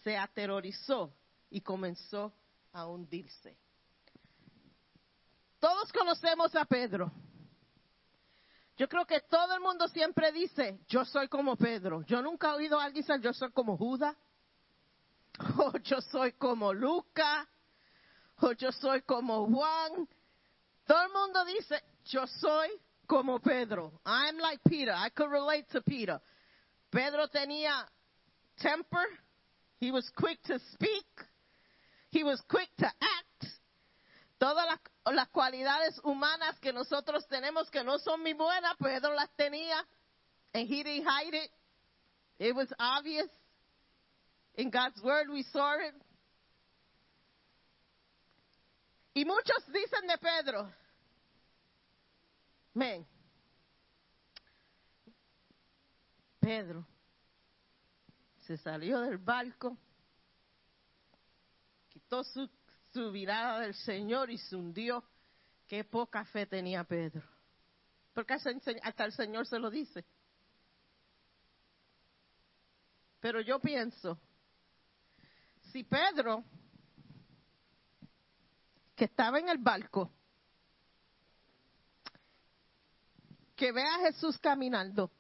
[0.03, 1.13] se aterrorizó
[1.49, 2.33] y comenzó
[2.71, 3.57] a hundirse.
[5.65, 7.11] Todos conocemos a Pedro.
[8.77, 12.03] Yo creo que todo el mundo siempre dice, yo soy como Pedro.
[12.03, 14.15] Yo nunca he oído a alguien decir, yo soy como Judas.
[15.57, 17.49] O yo soy como Luca.
[18.41, 20.07] O yo soy como Juan.
[20.85, 22.69] Todo el mundo dice, yo soy
[23.07, 23.99] como Pedro.
[24.05, 24.93] I'm like Peter.
[24.93, 26.21] I could relate to Peter.
[26.91, 27.89] Pedro tenía
[28.57, 29.07] temper.
[29.79, 31.07] He was quick to speak.
[32.11, 33.54] He was quick to act.
[34.37, 39.29] Todas las, las cualidades humanas que nosotros tenemos que no son muy buenas, Pedro las
[39.35, 39.85] tenía.
[40.53, 41.51] And he didn't hide it.
[42.39, 43.29] It was obvious.
[44.55, 45.95] In God's word we saw it.
[49.13, 50.69] Y muchos dicen de Pedro,
[52.73, 53.07] men,
[56.41, 56.85] Pedro
[58.41, 59.77] se salió del barco,
[61.89, 62.49] quitó su,
[62.95, 65.03] su mirada del Señor y se hundió.
[65.67, 67.27] Qué poca fe tenía Pedro.
[68.13, 70.05] Porque hasta el Señor se lo dice.
[73.19, 74.17] Pero yo pienso,
[75.73, 76.45] si Pedro,
[78.95, 80.09] que estaba en el barco,
[83.57, 85.11] que ve a Jesús caminando,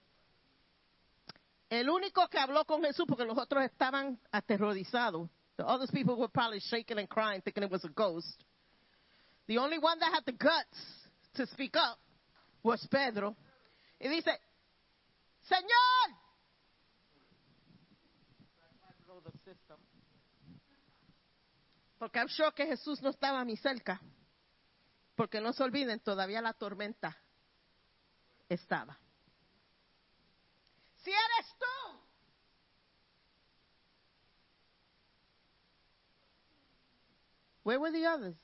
[1.69, 5.29] el único que habló con Jesús, porque los otros estaban aterrorizados.
[5.57, 8.43] The other people were probably shaking and crying, thinking it was a ghost.
[9.47, 10.77] The only one that had the guts
[11.35, 11.97] to speak up
[12.63, 13.35] was Pedro.
[13.99, 14.31] Y dice,
[15.49, 16.25] Señor.
[21.97, 24.01] Porque I'm sure que Jesús no estaba a mi cerca.
[25.15, 27.17] Porque no se olviden, todavía la tormenta
[28.49, 28.99] estaba.
[31.03, 31.65] Si eres tú,
[37.65, 38.37] where were the others?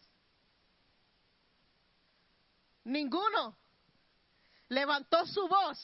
[2.83, 3.55] Ninguno
[4.69, 5.77] levantó su voz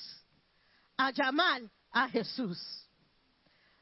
[0.98, 1.62] a llamar
[1.94, 2.58] a Jesús.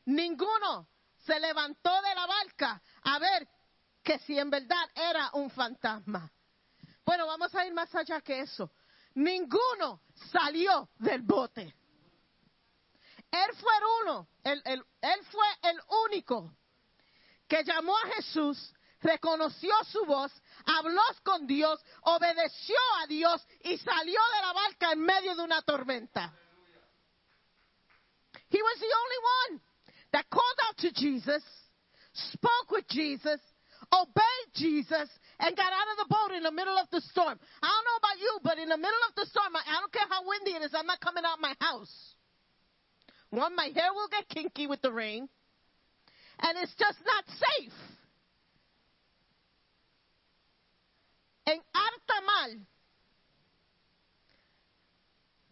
[0.05, 0.89] Ninguno
[1.25, 3.47] se levantó de la barca a ver
[4.03, 6.29] que si en verdad era un fantasma.
[7.05, 8.69] Bueno, vamos a ir más allá que eso.
[9.13, 10.01] Ninguno
[10.33, 11.73] salió del bote.
[13.31, 13.73] Él fue
[14.03, 14.83] uno, él
[15.31, 16.53] fue el único
[17.47, 18.74] que llamó a Jesús,
[19.05, 20.31] reconoció su voz,
[20.65, 25.61] habló con Dios, obedeció a Dios y salió de la barca en medio de una
[25.61, 26.33] tormenta.
[28.49, 29.61] He was the only one
[30.11, 31.43] that called out to Jesus,
[32.13, 33.39] spoke with Jesus,
[33.91, 35.09] obeyed Jesus,
[35.39, 37.39] and got out of the boat in the middle of the storm.
[37.61, 40.07] I don't know about you, but in the middle of the storm, I don't care
[40.09, 42.15] how windy it is, I'm not coming out my house.
[43.29, 45.27] One, my hair will get kinky with the rain,
[46.39, 47.94] and it's just not safe.
[51.45, 52.67] En harta mal,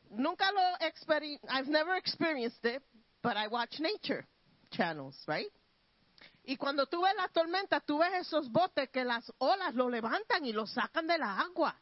[0.10, 2.82] nunca lo experi I've never experienced it,
[3.22, 4.26] but I watch nature
[4.72, 5.52] channels, right?
[6.46, 10.46] Y cuando tú ves la tormenta, tú ves esos botes que las olas lo levantan
[10.46, 11.80] y lo sacan de la agua.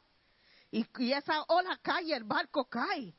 [0.72, 3.14] Y, esa ola cae el barco cae.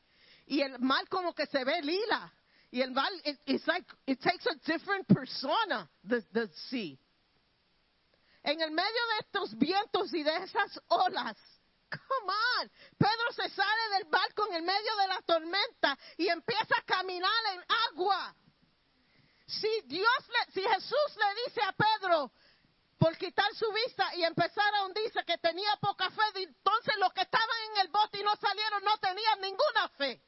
[0.47, 2.33] Y el mar como que se ve lila.
[2.71, 6.97] Y el mar, it, it's like, it takes a different persona, the, the sea.
[8.43, 11.37] En el medio de estos vientos y de esas olas,
[11.89, 16.75] come on, Pedro se sale del barco en el medio de la tormenta y empieza
[16.77, 18.35] a caminar en agua.
[19.47, 22.31] Si Dios, le, si Jesús le dice a Pedro
[22.97, 27.21] por quitar su vista y empezar a hundirse que tenía poca fe, entonces los que
[27.21, 30.21] estaban en el bote y no salieron no tenían ninguna fe.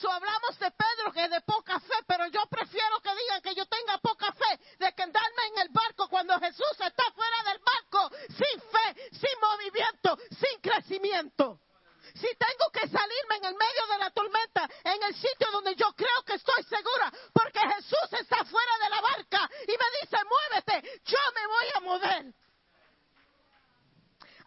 [0.00, 3.54] So hablamos de Pedro que es de poca fe, pero yo prefiero que digan que
[3.54, 7.58] yo tenga poca fe de que andarme en el barco cuando Jesús está fuera del
[7.58, 11.60] barco, sin fe, sin movimiento, sin crecimiento.
[12.14, 15.92] Si tengo que salirme en el medio de la tormenta, en el sitio donde yo
[15.94, 21.00] creo que estoy segura, porque Jesús está fuera de la barca y me dice, muévete,
[21.04, 22.34] yo me voy a mover.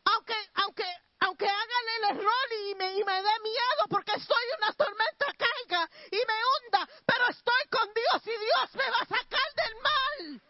[0.06, 0.86] Aunque, aunque,
[1.22, 4.22] aunque hagan el error y me, y me dé miedo porque en
[4.58, 9.06] una tormenta caiga y me hunda, pero estoy con Dios y Dios me va a
[9.06, 10.42] sacar del mal.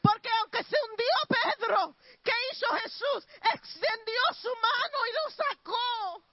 [0.00, 3.26] Porque aunque se hundió Pedro, ¿qué hizo Jesús?
[3.52, 6.24] Extendió su mano y lo sacó.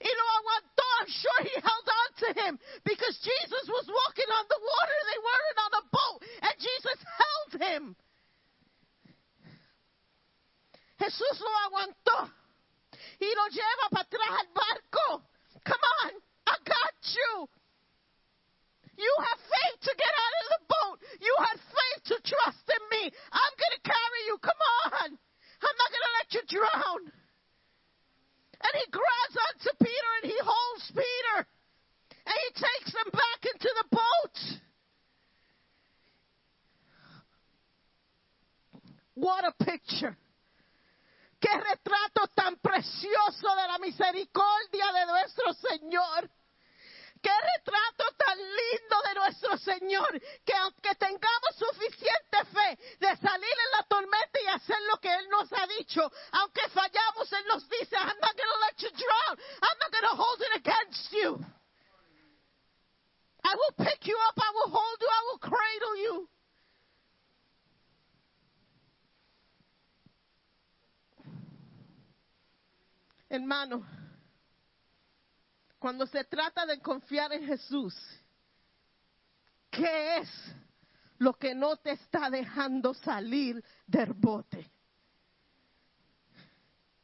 [0.00, 0.82] Y lo aguantó.
[1.00, 4.98] I'm sure he held on to him because Jesus was walking on the water.
[5.10, 6.22] They weren't on a boat.
[6.40, 7.96] And Jesus held him.
[10.98, 12.41] Jesús lo aguantó
[13.26, 15.24] y lo lleva para atrás al barco.
[15.64, 16.10] Come on,
[16.46, 17.48] I got you.
[18.96, 20.81] You have faith to get out of the boat.
[76.82, 77.94] Confiar en Jesús,
[79.70, 80.28] ¿qué es
[81.18, 84.70] lo que no te está dejando salir del bote?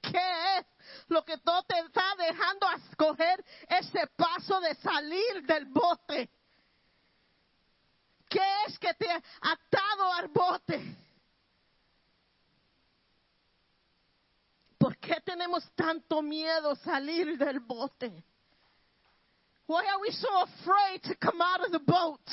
[0.00, 0.66] ¿Qué es
[1.08, 6.30] lo que no te está dejando escoger ese paso de salir del bote?
[8.28, 10.96] ¿Qué es que te ha atado al bote?
[14.78, 17.57] ¿Por qué tenemos tanto miedo salir del
[19.98, 22.26] are we so afraid to come out of the boat?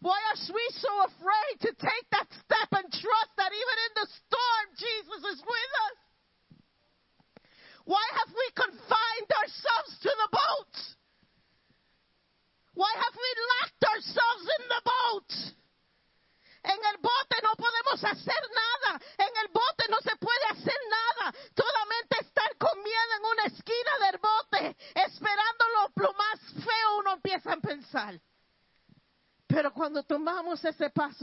[0.00, 1.33] Why are we so afraid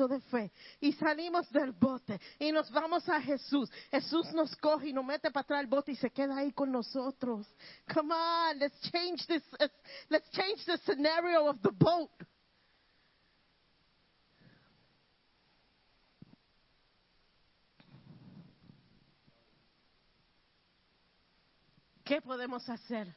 [0.08, 4.94] de fe y salimos del bote y nos vamos a Jesús, Jesús nos coge y
[4.94, 7.48] nos mete para atrás el bote y se queda ahí con nosotros.
[7.94, 9.44] Come on, let's change this,
[10.10, 12.12] let's change the scenario of the boat.
[22.04, 23.08] ¿Qué podemos hacer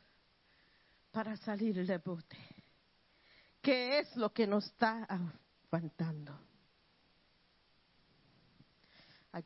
[1.10, 2.36] para salir del bote?
[3.60, 5.04] ¿Qué es lo que nos está
[5.72, 6.43] aguantando?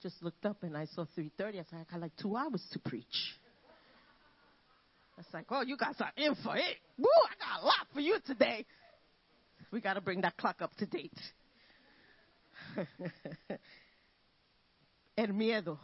[0.03, 1.61] Just looked up and I saw 3.30.
[1.61, 3.05] I said, I got like two hours to preach.
[5.19, 6.77] It's like, oh, you guys are in for it.
[6.97, 8.65] Woo, I got a lot for you today.
[9.71, 11.13] We got to bring that clock up to date.
[15.17, 15.79] el miedo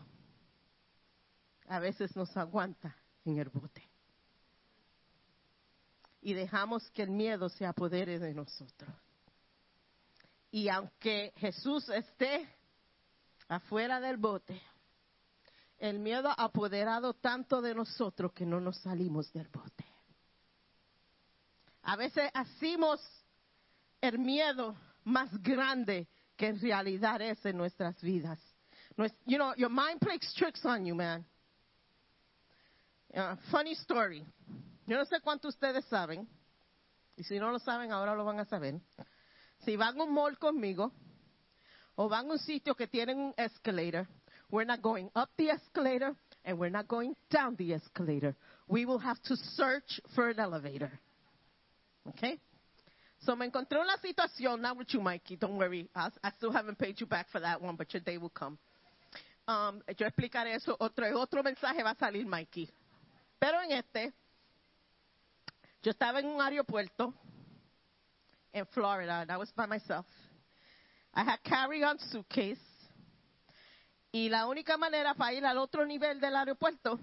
[1.68, 3.82] a veces nos aguanta en el bote.
[6.22, 8.94] Y dejamos que el miedo se apodere de nosotros.
[10.50, 12.48] Y aunque Jesús esté
[13.48, 14.60] afuera del bote,
[15.78, 19.84] el miedo ha apoderado tanto de nosotros que no nos salimos del bote.
[21.82, 23.00] A veces hacemos
[24.00, 28.38] el miedo más grande que en realidad es en nuestras vidas.
[29.26, 31.26] You know, your mind plays tricks on you, man.
[33.12, 34.24] Uh, funny story.
[34.86, 36.28] Yo no sé cuánto ustedes saben,
[37.16, 38.80] y si no lo saben, ahora lo van a saber.
[39.64, 40.92] Si van a un mall conmigo,
[41.96, 44.06] o van a un sitio que tienen un escalator,
[44.50, 46.14] we're not going up the escalator,
[46.44, 48.34] and we're not going down the escalator.
[48.68, 50.90] We will have to search for an elevator.
[52.08, 52.38] Okay?
[53.20, 55.88] So me encontré una situación, not with you, Mikey, don't worry.
[55.94, 58.58] I, I still haven't paid you back for that one, but your day will come.
[59.46, 62.68] Um, yo explicaré eso, otro, otro mensaje va a salir, Mikey.
[63.38, 64.12] Pero en este,
[65.82, 67.14] yo estaba en un aeropuerto
[68.52, 70.06] en Florida, and I was by myself.
[71.16, 72.60] I had carry-on suitcase,
[74.10, 76.98] y la única manera para ir al otro nivel del aeropuerto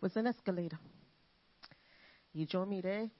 [0.00, 0.78] was an escalator.
[2.32, 3.10] Y yo miré,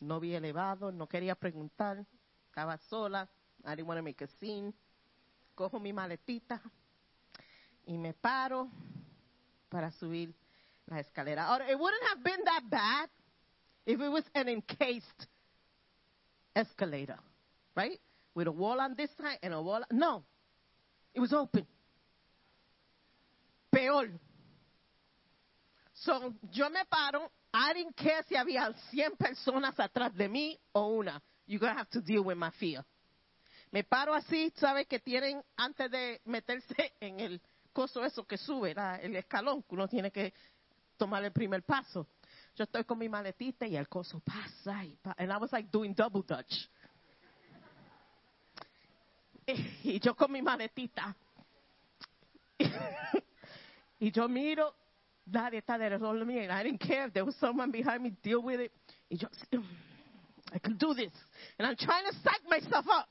[0.00, 2.04] no vi elevado, no quería preguntar,
[2.48, 3.28] estaba sola,
[3.64, 4.74] I didn't want to make a scene.
[5.54, 6.60] Cojo mi maletita
[7.86, 8.68] y me paro
[9.68, 10.34] para subir
[10.86, 11.46] la escalera.
[11.46, 13.10] Ahora, it wouldn't have been that bad
[13.86, 15.26] if it was an encased
[16.54, 17.18] escalator,
[17.76, 18.00] right?
[18.34, 19.82] With a wall on this side and a wall.
[19.90, 20.24] No,
[21.14, 21.66] it was open.
[23.70, 24.08] Peor.
[25.94, 27.30] So, yo me paro.
[27.54, 31.20] I didn't care si había 100 personas atrás de mí o una.
[31.46, 32.82] You're going to have to deal with my fear.
[33.70, 34.86] Me paro así, ¿sabes?
[34.86, 37.40] Que tienen, antes de meterse en el
[37.72, 40.32] coso eso que sube, el escalón, que uno tiene que
[40.96, 42.06] tomar el primer paso.
[42.54, 45.70] Yo estoy con mi maletita y el coso pasa y pa- and I was like
[45.70, 46.68] doing double dutch.
[49.84, 51.14] Y yo con mi maletita.
[53.98, 54.74] y yo miro,
[55.26, 55.90] nadie está de
[56.24, 58.72] mí, and I didn't care if there was someone behind me, deal with it.
[59.10, 59.28] Y yo,
[60.52, 61.12] I can do this.
[61.58, 63.08] And I'm trying to psych myself up.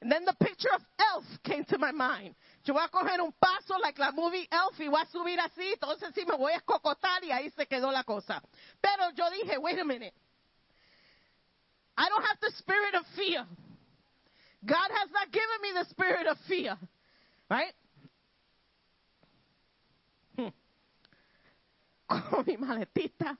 [0.00, 0.82] And then the picture of
[1.14, 2.34] Elf came to my mind.
[2.64, 5.72] Yo voy a coger un paso like la movie Elf y voy a subir así,
[5.72, 8.42] entonces sí me voy a escocotar y ahí se quedó la cosa.
[8.80, 10.14] Pero yo dije, wait a minute.
[11.96, 13.46] I don't have the spirit of fear.
[14.64, 16.76] God has not given me the spirit of fear.
[17.50, 17.72] Right?
[20.36, 20.48] Hmm.
[22.08, 23.36] Con mi maletita.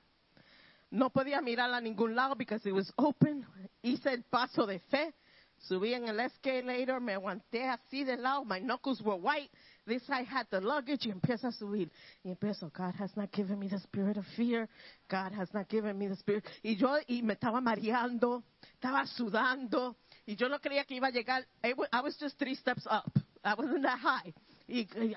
[0.91, 3.45] No podía mirar a ningún lado because it was open.
[3.83, 5.13] Hice el paso de fe.
[5.69, 8.45] Subí en el escalator, me aguanté así de lado.
[8.45, 9.51] My knuckles were white.
[9.87, 11.91] This I had the luggage y empiezo a subir.
[12.23, 14.69] Y empiezo, God has not given me the spirit of fear.
[15.09, 16.45] God has not given me the spirit.
[16.63, 18.43] Y yo y me estaba mareando,
[18.75, 19.97] estaba sudando.
[20.27, 21.47] Y yo no creía que iba a llegar.
[21.62, 23.11] I wa- I was just three steps up.
[23.44, 24.35] I wasn't that high.
[24.69, 25.15] Y, y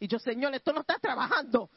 [0.00, 1.70] y yo, Señor, esto no está trabajando.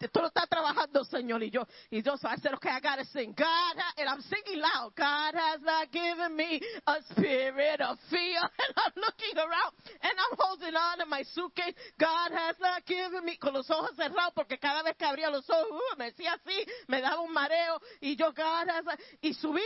[0.00, 1.42] Esto no está trabajando, Señor.
[1.42, 3.34] Y yo, y yo, so I said, okay, I gotta sing.
[3.36, 4.94] God, and I'm singing loud.
[4.96, 8.40] God has not given me a spirit of fear.
[8.60, 9.72] And I'm looking around
[10.02, 11.74] and I'm holding on to my suitcase.
[11.98, 15.48] God has not given me, con los ojos cerrados, porque cada vez que abría los
[15.50, 17.80] ojos, uh, me decía así, me daba un mareo.
[18.00, 18.84] Y yo, God has,
[19.20, 19.62] y subí,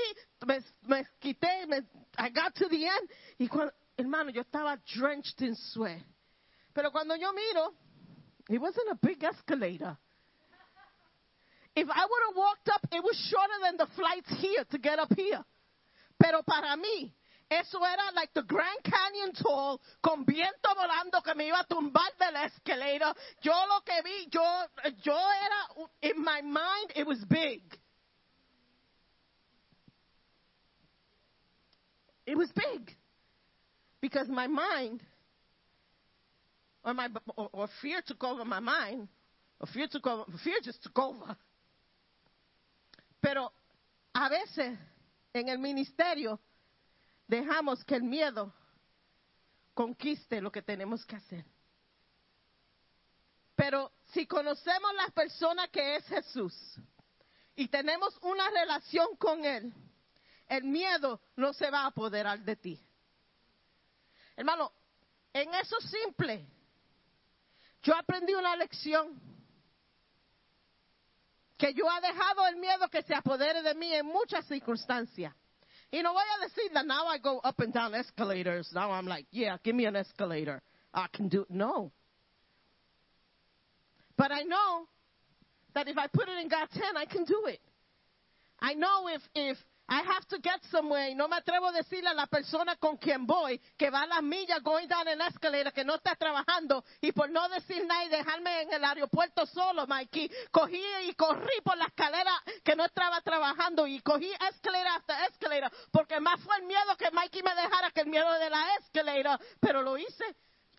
[0.47, 1.83] me, me quité, me,
[2.19, 3.11] I got to the end.
[3.39, 6.03] Y cuando, hermano, yo estaba drenched in sweat.
[6.75, 7.75] Pero cuando yo miro,
[8.49, 9.97] it wasn't a big escalator.
[11.77, 14.99] If I would have walked up, it was shorter than the flights here to get
[14.99, 15.45] up here.
[16.23, 17.13] Pero para mí,
[17.51, 22.11] eso era like the Grand Canyon tall, con viento volando que me iba a tumbar
[22.19, 23.15] del escalator.
[23.43, 24.43] Yo lo que vi, yo,
[25.03, 27.63] yo era, in my mind, it was big.
[32.27, 32.97] It was big.
[34.05, 35.01] because my mind
[36.85, 39.09] or my or, or fear took over my mind,
[39.59, 41.35] or fear took over, fear just took over.
[43.25, 43.51] Pero
[44.13, 44.79] a veces
[45.33, 46.39] en el ministerio
[47.27, 48.53] dejamos que el miedo
[49.73, 51.47] conquiste lo que tenemos que hacer.
[53.57, 56.55] Pero si conocemos la persona que es Jesús
[57.57, 59.73] y tenemos una relación con Él,
[60.47, 62.87] el miedo no se va a apoderar de ti.
[64.37, 64.71] Hermano,
[65.33, 66.47] en eso simple,
[67.83, 69.34] yo aprendí una lección.
[71.59, 75.33] Que yo he dejado el miedo que se apodere de mí en muchas circunstancias.
[75.91, 78.73] Y no voy a decir that now I go up and down escalators.
[78.73, 80.61] Now I'm like, yeah, give me an escalator.
[80.93, 81.51] I can do it.
[81.51, 81.93] No.
[84.17, 84.89] But I know
[85.75, 87.61] that if I put it in God's hand, I can do it.
[88.61, 92.09] I know if, if I have to get somewhere y no me atrevo a decirle
[92.09, 95.75] a la persona con quien voy que va a las millas going down an escalator
[95.75, 99.87] que no está trabajando y por no decir nada y dejarme en el aeropuerto solo,
[99.87, 102.33] Mikey, cogí y corrí por la escalera
[102.63, 107.11] que no estaba trabajando y cogí escalera hasta escalera porque más fue el miedo que
[107.11, 110.25] Mikey me dejara que el miedo de la escalera, pero lo hice.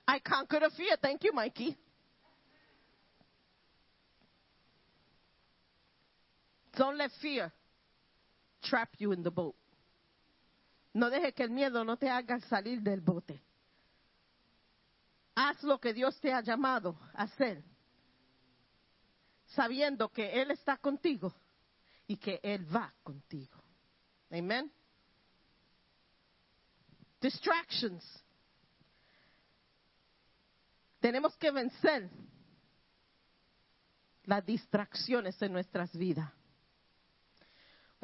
[0.08, 0.98] I conquered a fear.
[0.98, 1.78] Thank you, Mikey.
[6.76, 7.52] Don't let fear
[8.70, 9.56] trap you in the boat.
[10.94, 13.42] No deje que el miedo no te haga salir del bote.
[15.36, 17.62] Haz lo que Dios te ha llamado a hacer,
[19.48, 21.36] sabiendo que Él está contigo
[22.08, 23.62] y que Él va contigo.
[24.32, 24.72] Amen.
[27.20, 28.24] Distractions.
[31.02, 32.10] Tenemos que vencer
[34.24, 36.32] las distracciones en nuestras vidas.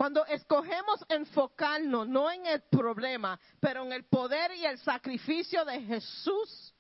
[0.02, 5.80] Cuando escogemos enfocarnos no en el problema, pero en el poder y el sacrificio de
[5.80, 6.74] Jesús,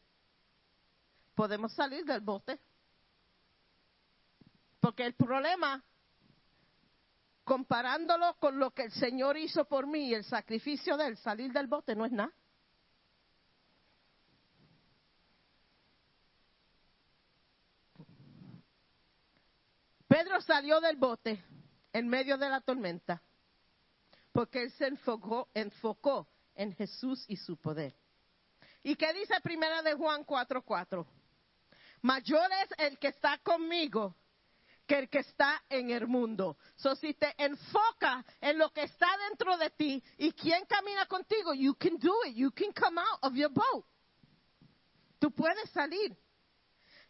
[1.35, 2.60] podemos salir del bote.
[4.80, 5.84] Porque el problema,
[7.43, 11.53] comparándolo con lo que el Señor hizo por mí y el sacrificio de él, salir
[11.53, 12.34] del bote no es nada.
[20.07, 21.61] Pedro salió del bote
[21.94, 23.22] en medio de la tormenta,
[24.32, 25.50] porque él se enfocó,
[26.54, 27.96] en Jesús y su poder.
[28.84, 31.06] ¿Y qué dice primera de Juan 4:4?
[32.02, 34.16] Mayor es el que está conmigo
[34.88, 36.58] que el que está en el mundo.
[36.76, 41.54] So, si te enfoca en lo que está dentro de ti y quién camina contigo,
[41.54, 42.36] you can do it.
[42.36, 43.86] You can come out of your boat.
[45.20, 46.18] Tú puedes salir.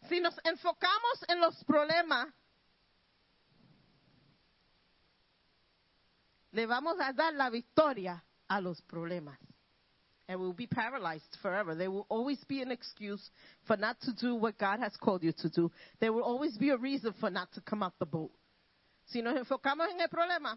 [0.08, 2.32] Si nos enfocamos en los problemas,
[6.52, 9.36] le vamos a dar la victoria a los problemas.
[10.28, 11.74] And we'll be paralyzed forever.
[11.74, 13.30] There will always be an excuse
[13.66, 15.70] for not to do what God has called you to do.
[16.00, 18.30] There will always be a reason for not to come out the boat.
[19.06, 20.56] Si nos enfocamos en el problema,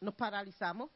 [0.00, 0.88] nos paralizamos.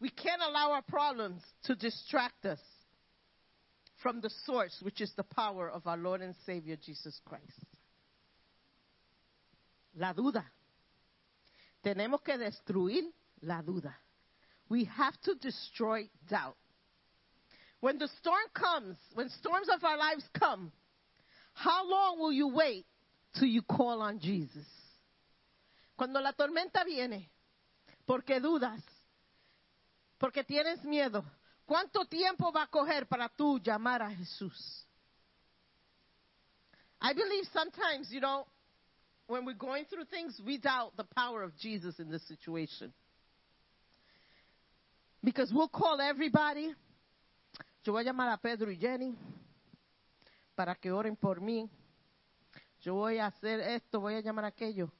[0.00, 2.58] We can't allow our problems to distract us
[4.02, 7.44] from the source, which is the power of our Lord and Savior Jesus Christ.
[9.94, 10.42] La duda.
[11.82, 13.04] Tenemos que destruir
[13.40, 13.96] la duda.
[14.68, 16.56] We have to destroy doubt.
[17.80, 20.70] When the storm comes, when storms of our lives come,
[21.52, 22.86] how long will you wait
[23.34, 24.66] till you call on Jesus?
[25.96, 27.28] Cuando la tormenta viene,
[28.06, 28.80] porque dudas,
[30.18, 31.24] porque tienes miedo,
[31.66, 34.86] ¿cuánto tiempo va a coger para tú llamar a Jesús?
[37.00, 38.46] I believe sometimes, you know,
[39.32, 42.92] when we're going through things, we doubt the power of Jesus in this situation.
[45.24, 46.74] Because we'll call everybody.
[47.82, 49.14] Yo voy a llamar a Pedro y Jenny
[50.54, 51.66] para que oren por mí.
[52.82, 54.92] Yo voy a hacer esto, voy a llamar a aquello.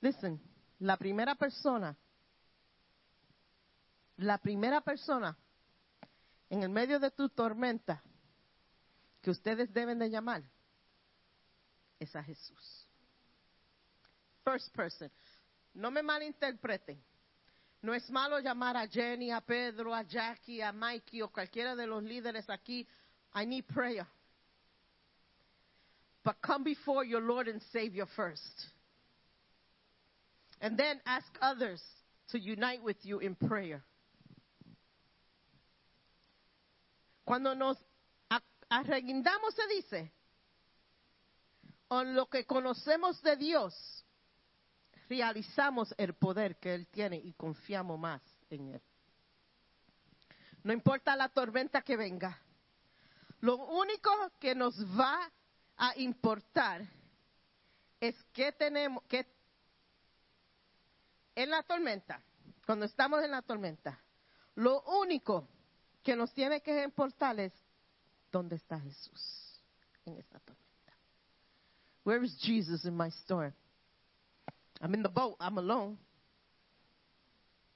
[0.00, 0.40] Listen,
[0.78, 1.96] la primera persona,
[4.18, 5.36] la primera persona
[6.48, 8.00] en el medio de tu tormenta
[9.20, 10.44] que ustedes deben de llamar
[11.98, 12.79] es a Jesús.
[14.44, 15.10] First person.
[15.74, 16.96] No me malinterpreten.
[17.82, 21.86] No es malo llamar a Jenny, a Pedro, a Jackie, a Mikey o cualquiera de
[21.86, 22.86] los líderes aquí.
[23.34, 24.06] I need prayer.
[26.22, 28.66] But come before your Lord and Savior first.
[30.60, 31.80] And then ask others
[32.32, 33.82] to unite with you in prayer.
[37.24, 37.76] Cuando nos
[38.70, 40.12] arreguindamos, se dice,
[41.90, 43.72] en lo que conocemos de Dios,
[45.10, 48.82] realizamos el poder que Él tiene y confiamos más en Él.
[50.62, 52.38] No importa la tormenta que venga.
[53.40, 55.18] Lo único que nos va
[55.76, 56.86] a importar
[57.98, 59.26] es que tenemos que
[61.34, 62.22] en la tormenta,
[62.64, 63.98] cuando estamos en la tormenta,
[64.54, 65.48] lo único
[66.02, 67.52] que nos tiene que importar es
[68.30, 69.60] dónde está Jesús
[70.04, 70.60] en esta tormenta.
[72.04, 73.54] Where is Jesus in my storm?
[74.80, 75.36] I'm in the boat.
[75.40, 75.98] I'm alone.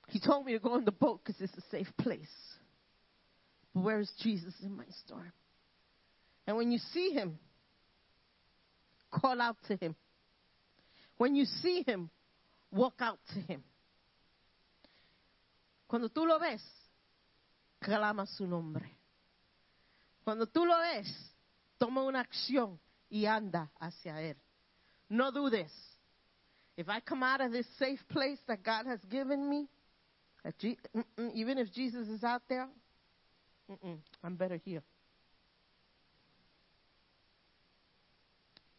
[0.08, 2.28] He told me to go in the boat because it's a safe place.
[3.74, 5.32] But where is Jesus in my storm?
[6.46, 7.38] And when you see him,
[9.10, 9.94] call out to him.
[11.16, 12.10] When you see him,
[12.70, 13.62] walk out to him.
[15.86, 16.62] Cuando tú lo ves,
[17.80, 18.90] clama su nombre.
[20.24, 21.06] Cuando tú lo ves,
[21.78, 22.78] toma una acción
[23.10, 24.36] y anda hacia él.
[25.08, 25.70] No dudes.
[26.76, 29.68] If I come out of this safe place that God has given me,
[30.58, 30.78] Je-
[31.34, 32.68] even if Jesus is out there,
[34.22, 34.82] I'm better here.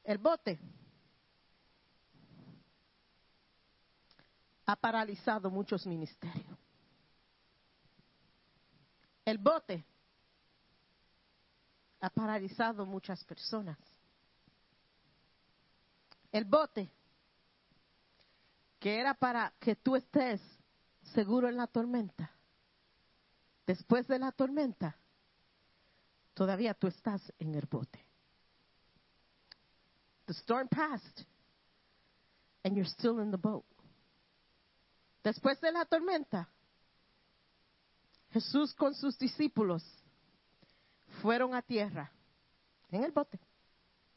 [0.03, 0.59] El bote
[4.67, 6.57] ha paralizado muchos ministerios.
[9.25, 9.83] El bote
[12.01, 13.77] ha paralizado muchas personas.
[16.31, 16.91] El bote
[18.85, 20.39] que era para que tú estés
[21.15, 22.31] seguro en la tormenta.
[23.65, 24.95] Después de la tormenta,
[26.35, 27.99] todavía tú estás en el bote.
[30.27, 31.25] The storm passed,
[32.63, 33.65] and you're still in the boat.
[35.23, 36.47] Después de la tormenta,
[38.33, 39.83] Jesús con sus discípulos
[41.23, 42.11] fueron a tierra,
[42.91, 43.39] en el bote,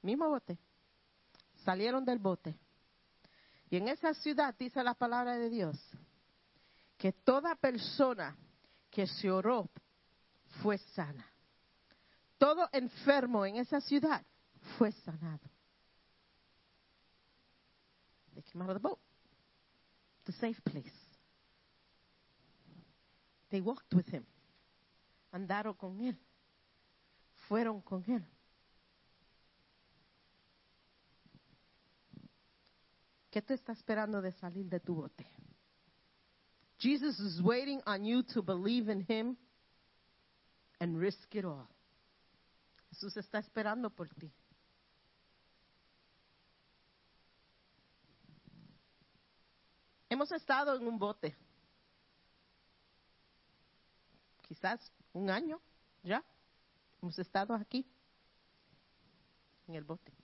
[0.03, 0.59] mismo bote.
[1.65, 2.55] Salieron del bote.
[3.71, 5.77] Y en esa ciudad dice la palabra de Dios
[6.97, 8.37] que toda persona
[8.91, 9.69] que se oró
[10.63, 11.27] fue sana.
[12.39, 14.25] Todo enfermo en esa ciudad
[14.77, 15.49] fue sanado.
[18.35, 19.01] They came out of the boat,
[20.25, 20.93] the safe place.
[23.51, 24.25] They walked with him.
[25.33, 26.17] Andaron con él.
[27.49, 28.25] Fueron con él.
[33.31, 35.27] ¿Qué tú estás esperando de salir de tu bote?
[36.79, 39.37] Jesus is waiting on you to believe in him
[40.81, 41.69] and risk it all.
[42.91, 44.33] Jesús está esperando por ti.
[50.09, 51.37] Hemos estado en un bote.
[54.43, 54.81] Quizás
[55.13, 55.61] un año
[56.03, 56.25] ya.
[57.03, 57.87] Hemos estado aquí
[59.67, 60.18] en el bote.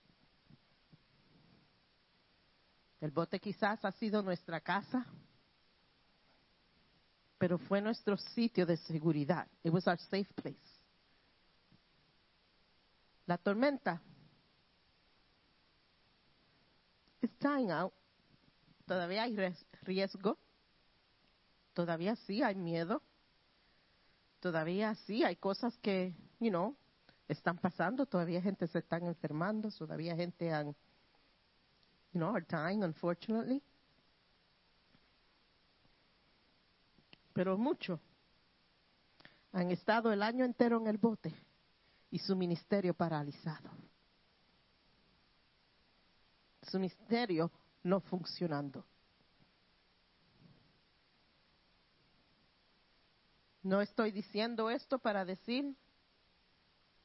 [3.00, 5.06] El bote quizás ha sido nuestra casa,
[7.38, 9.46] pero fue nuestro sitio de seguridad.
[9.62, 10.56] It was our safe place.
[13.26, 14.02] La tormenta
[17.20, 17.92] is dying out.
[18.86, 19.36] Todavía hay
[19.82, 20.38] riesgo.
[21.72, 23.02] Todavía sí hay miedo.
[24.40, 26.76] Todavía sí hay cosas que, you know,
[27.28, 28.04] están pasando.
[28.04, 29.70] Todavía gente se están enfermando.
[29.70, 30.76] Todavía gente han,
[32.14, 33.60] you know, are dying, unfortunately.
[37.34, 37.98] Pero muchos
[39.52, 41.34] han estado el año entero en el bote
[42.12, 43.70] y su ministerio paralizado.
[46.62, 47.50] Su ministerio
[47.82, 48.84] no funcionando.
[53.64, 55.74] No estoy diciendo esto para decir,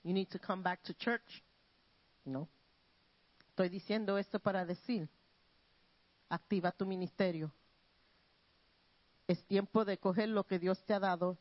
[0.03, 1.44] you need to come back to church.
[2.26, 2.48] No.
[3.60, 5.10] Estoy diciendo esto para decir,
[6.30, 7.52] activa tu ministerio.
[9.27, 11.38] Es tiempo de coger lo que Dios te ha dado,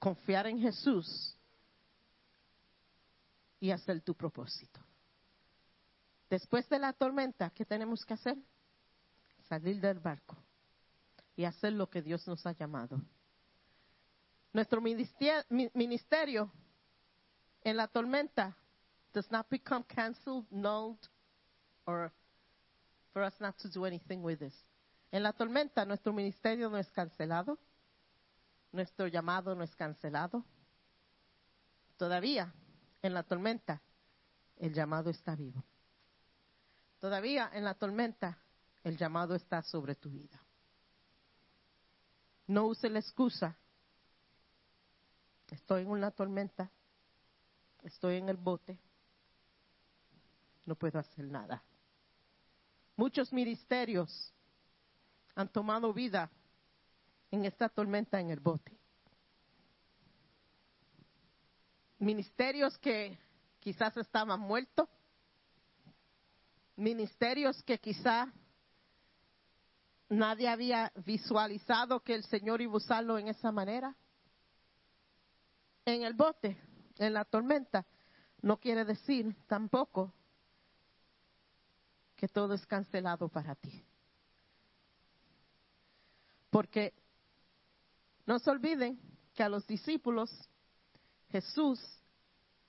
[0.00, 1.36] confiar en Jesús
[3.60, 4.80] y hacer tu propósito.
[6.28, 8.36] Después de la tormenta, ¿qué tenemos que hacer?
[9.48, 10.36] Salir del barco
[11.36, 13.00] y hacer lo que Dios nos ha llamado.
[14.52, 16.52] Nuestro ministerio
[17.62, 18.56] en la tormenta
[19.12, 20.98] does not become canceled, nulled,
[21.86, 22.12] or
[23.12, 24.54] for us not to do anything with this.
[25.12, 27.58] En la tormenta nuestro ministerio no es cancelado,
[28.72, 30.44] nuestro llamado no es cancelado.
[31.96, 32.52] Todavía
[33.02, 33.82] en la tormenta
[34.56, 35.64] el llamado está vivo.
[37.00, 38.38] Todavía en la tormenta
[38.84, 40.40] el llamado está sobre tu vida.
[42.46, 43.56] No use la excusa.
[45.50, 46.70] Estoy en una tormenta.
[47.82, 48.78] Estoy en el bote.
[50.66, 51.62] No puedo hacer nada.
[53.00, 54.30] Muchos ministerios
[55.34, 56.30] han tomado vida
[57.30, 58.78] en esta tormenta en el bote.
[61.98, 63.18] ministerios que
[63.58, 64.86] quizás estaban muertos,
[66.76, 68.28] ministerios que quizás
[70.10, 73.96] nadie había visualizado que el Señor iba a usarlo en esa manera.
[75.86, 76.54] En el bote,
[76.98, 77.86] en la tormenta,
[78.42, 80.12] no quiere decir tampoco
[82.20, 83.82] que todo es cancelado para ti.
[86.50, 86.92] Porque
[88.26, 89.00] no se olviden
[89.32, 90.30] que a los discípulos
[91.30, 91.80] Jesús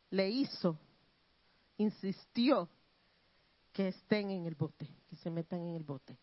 [0.09, 0.79] le hizo,
[1.75, 2.69] insistió
[3.73, 6.17] que estén en el bote, que se metan en el bote.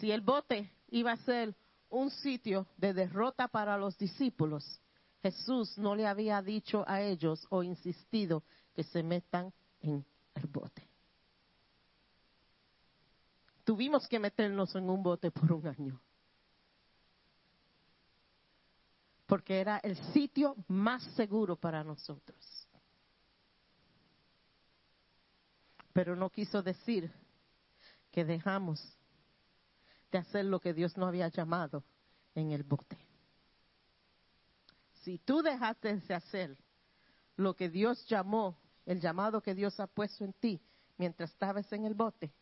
[0.00, 1.56] Si el bote iba a ser
[1.88, 4.82] un sitio de derrota para los discípulos,
[5.22, 8.42] Jesús no le había dicho a ellos o insistido
[8.74, 9.50] que se metan
[9.80, 10.04] en
[10.34, 10.89] el bote.
[13.70, 16.00] Tuvimos que meternos en un bote por un año.
[19.26, 22.66] Porque era el sitio más seguro para nosotros.
[25.92, 27.12] Pero no quiso decir
[28.10, 28.82] que dejamos
[30.10, 31.84] de hacer lo que Dios no había llamado
[32.34, 32.98] en el bote.
[35.04, 36.58] Si tú dejaste de hacer
[37.36, 40.60] lo que Dios llamó, el llamado que Dios ha puesto en ti
[40.98, 42.34] mientras estabas en el bote,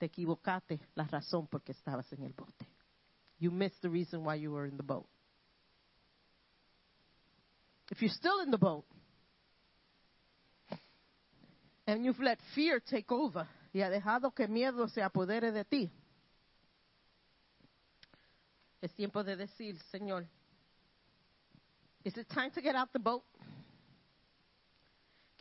[0.00, 2.66] te equivocaste la razón por qué estabas en el bote.
[3.38, 5.06] You missed the reason why you were in the boat.
[7.90, 8.86] If you're still in the boat
[11.86, 15.90] and you've let fear take over y ha dejado que miedo se apodere de ti,
[18.80, 20.26] es tiempo de decir, Señor,
[22.04, 23.24] is it time to get out the boat?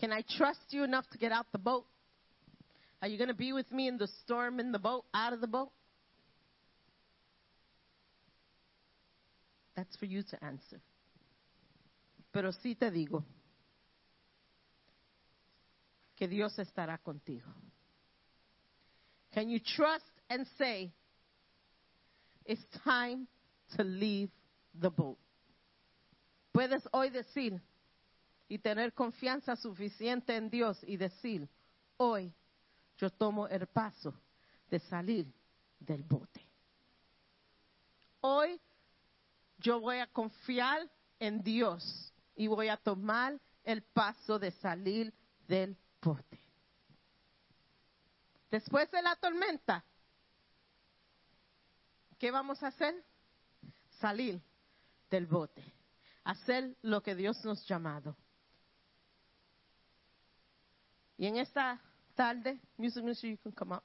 [0.01, 1.85] Can I trust you enough to get out the boat?
[3.01, 5.41] Are you going to be with me in the storm in the boat, out of
[5.41, 5.71] the boat?
[9.75, 10.81] That's for you to answer.
[12.33, 13.23] Pero sí te digo
[16.17, 17.47] que Dios estará contigo.
[19.33, 20.91] Can you trust and say,
[22.45, 23.27] it's time
[23.77, 24.29] to leave
[24.79, 25.17] the boat?
[26.53, 27.61] Puedes hoy decir
[28.49, 31.47] y tener confianza suficiente en Dios y decir,
[31.97, 32.33] hoy
[32.99, 34.13] yo tomo el paso
[34.69, 35.25] de salir
[35.79, 36.45] del bote.
[38.19, 38.59] Hoy
[39.57, 45.13] yo voy a confiar en Dios y voy a tomar el paso de salir
[45.47, 46.39] del bote.
[48.51, 49.85] Después de la tormenta,
[52.17, 53.01] ¿qué vamos a hacer?
[54.01, 54.41] Salir
[55.09, 55.63] del bote,
[56.25, 58.17] hacer lo que Dios nos ha llamado.
[61.17, 61.81] Y en esta
[62.19, 63.83] tarde, music ministry, you can come up.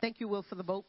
[0.00, 0.84] Thank you, Will, for the boat.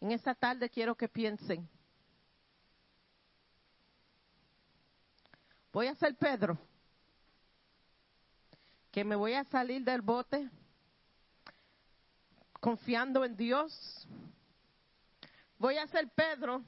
[0.00, 1.68] En esta tarde quiero que piensen.
[5.72, 6.56] Voy a ser Pedro,
[8.92, 10.48] que me voy a salir del bote
[12.60, 14.06] confiando en Dios.
[15.58, 16.64] Voy a ser Pedro,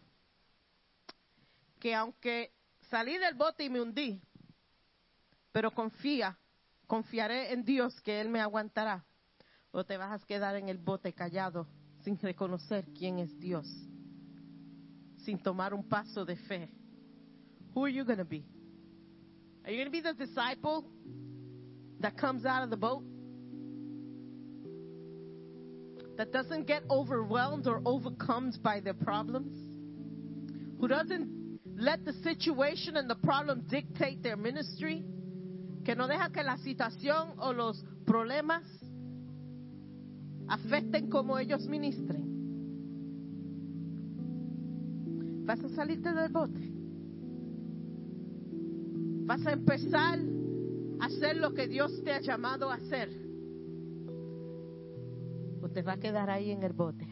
[1.79, 2.53] que aunque
[2.91, 4.21] salí del bote y me hundí,
[5.53, 6.37] pero confía,
[6.87, 9.05] confiaré en Dios que Él me aguantará.
[9.71, 11.69] O te vas a quedar en el bote callado
[12.03, 13.67] sin reconocer quién es Dios,
[15.19, 16.69] sin tomar un paso de fe.
[17.75, 18.45] Who are you going to be?
[19.65, 20.85] Are you going to be the disciple
[22.01, 23.05] that comes out of the boat?
[26.21, 29.57] That doesn't get overwhelmed or overcome by their problems?
[30.79, 35.03] Who doesn't let the situation and the problem dictate their ministry?
[35.83, 38.65] Que no deja que la situación o los problemas
[40.47, 42.23] afecten como ellos ministren.
[45.47, 46.71] Vas a salirte del bote.
[49.25, 50.19] Vas a empezar
[51.01, 53.30] a hacer lo que Dios te ha llamado a hacer.
[55.75, 57.07] Te va a quedar ahí en el bote.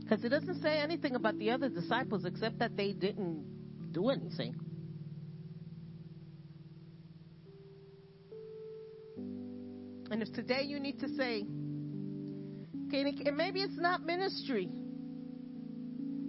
[0.00, 3.44] Because it doesn't say anything about the other disciples except that they didn't
[3.92, 4.54] do anything.
[10.10, 11.44] And if today you need to say,
[12.88, 14.68] maybe it's not ministry.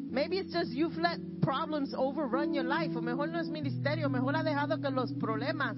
[0.10, 2.91] Maybe it's just you've let problems overrun your life.
[2.95, 5.77] O mejor no es ministerio, mejor ha dejado que los problemas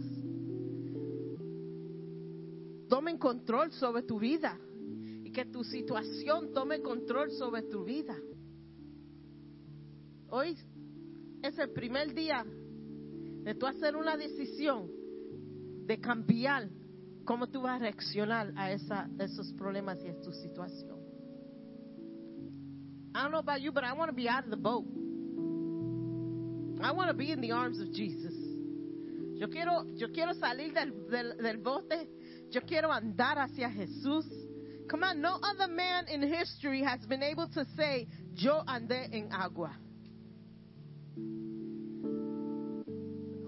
[2.87, 4.57] tomen control sobre tu vida
[5.39, 8.13] que tu situación tome control sobre tu vida.
[10.27, 10.57] Hoy
[11.41, 14.91] es el primer día de tú hacer una decisión
[15.85, 16.69] de cambiar
[17.29, 20.97] ¿Cómo tú vas a reaccionar a esa, esos problemas y a tu situación?
[23.13, 24.85] I don't know about you, but I want to be out of the boat.
[26.81, 28.33] I want to be in the arms of Jesus.
[29.35, 32.09] Yo quiero, yo quiero salir del, bote.
[32.49, 34.25] Yo quiero andar hacia Jesús.
[34.89, 39.31] Come on, no other man in history has been able to say, yo andé en
[39.31, 39.71] agua.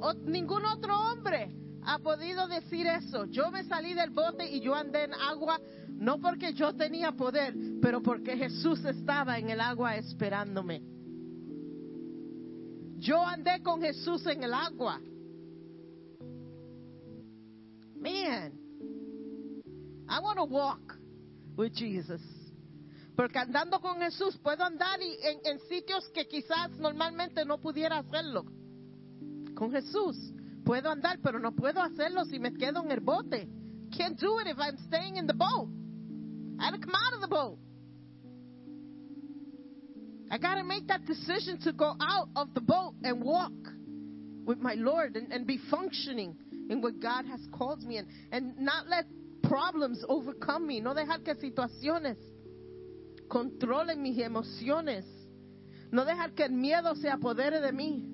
[0.03, 1.51] O- ningún otro hombre
[1.83, 3.25] ha podido decir eso.
[3.25, 5.59] Yo me salí del bote y yo andé en agua,
[5.89, 10.83] no porque yo tenía poder, pero porque Jesús estaba en el agua esperándome.
[12.99, 14.99] Yo andé con Jesús en el agua.
[17.99, 18.53] Man,
[20.07, 21.00] I want to walk
[21.57, 22.21] with Jesus.
[23.15, 27.97] Porque andando con Jesús puedo andar y- en, en sitios que quizás normalmente no pudiera
[27.99, 28.45] hacerlo.
[29.55, 30.17] Con Jesús
[30.63, 33.47] puedo andar, pero no puedo hacerlo si me quedo en el bote.
[33.95, 35.69] Can't do it if I'm staying in the boat.
[36.59, 37.57] I to come out of the boat.
[40.31, 43.51] I got to make that decision to go out of the boat and walk
[44.45, 46.35] with my Lord and, and be functioning
[46.69, 49.05] in what God has called me and, and not let
[49.51, 50.81] problems overcome me.
[50.81, 52.17] No dejar que situaciones
[53.27, 55.05] controlen mis emociones.
[55.91, 58.07] No dejar que el miedo se apodere de mí.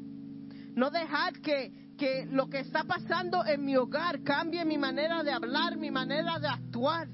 [0.73, 5.31] No dejar que, que lo que está pasando en mi hogar cambie mi manera de
[5.31, 7.07] hablar, mi manera de actuar.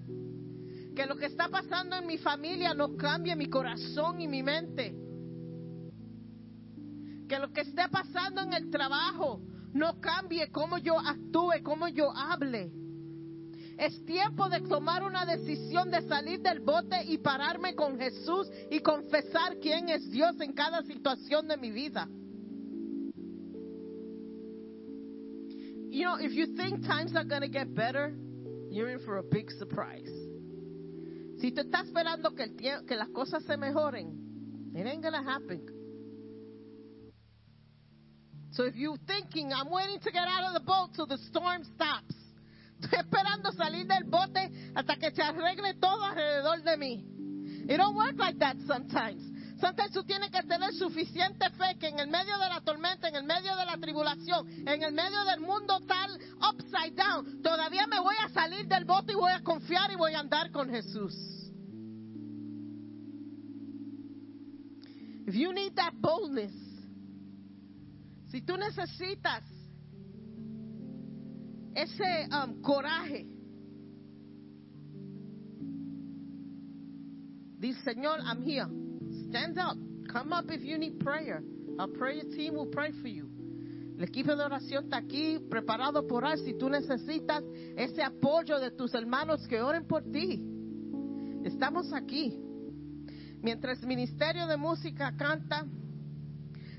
[0.95, 4.95] Que lo que está pasando en mi familia no cambie mi corazón y mi mente.
[7.27, 9.41] Que lo que esté pasando en el trabajo
[9.73, 12.82] no cambie cómo yo actúe, cómo yo hable.
[13.77, 18.79] Es tiempo de tomar una decisión de salir del bote y pararme con Jesús y
[18.79, 22.07] confesar quién es Dios en cada situación de mi vida.
[25.89, 28.15] You know, if you think times are going to get better,
[28.71, 30.09] you're in for a big surprise.
[31.39, 35.61] Si tú estás esperando que, el las cosas se mejoren, it ain't going to happen.
[38.53, 41.63] So if you're thinking, I'm waiting to get out of the boat till the storm
[41.75, 42.15] stops.
[42.83, 47.05] Estoy esperando salir del bote hasta que se arregle todo alrededor de mí.
[47.69, 49.23] It don't work like that sometimes.
[49.61, 53.15] Sometimes tú tienes que tener suficiente fe que en el medio de la tormenta, en
[53.15, 56.11] el medio de la tribulación, en el medio del mundo tal
[56.49, 60.13] upside down, todavía me voy a salir del bote y voy a confiar y voy
[60.13, 61.15] a andar con Jesús.
[65.25, 66.51] If you need that boldness,
[68.29, 69.52] si tú necesitas
[71.75, 73.25] ese um, coraje,
[77.59, 78.67] dice Señor, I'm here.
[79.29, 79.77] Stand up.
[80.11, 81.41] Come up if you need prayer.
[81.79, 83.29] Our prayer team will pray for you.
[83.97, 87.43] El equipo de oración está aquí preparado por orar si tú necesitas
[87.77, 90.43] ese apoyo de tus hermanos que oren por ti.
[91.43, 92.39] Estamos aquí.
[93.41, 95.65] Mientras el Ministerio de Música canta,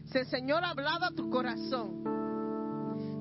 [0.07, 2.03] si el Señor ha hablado a tu corazón,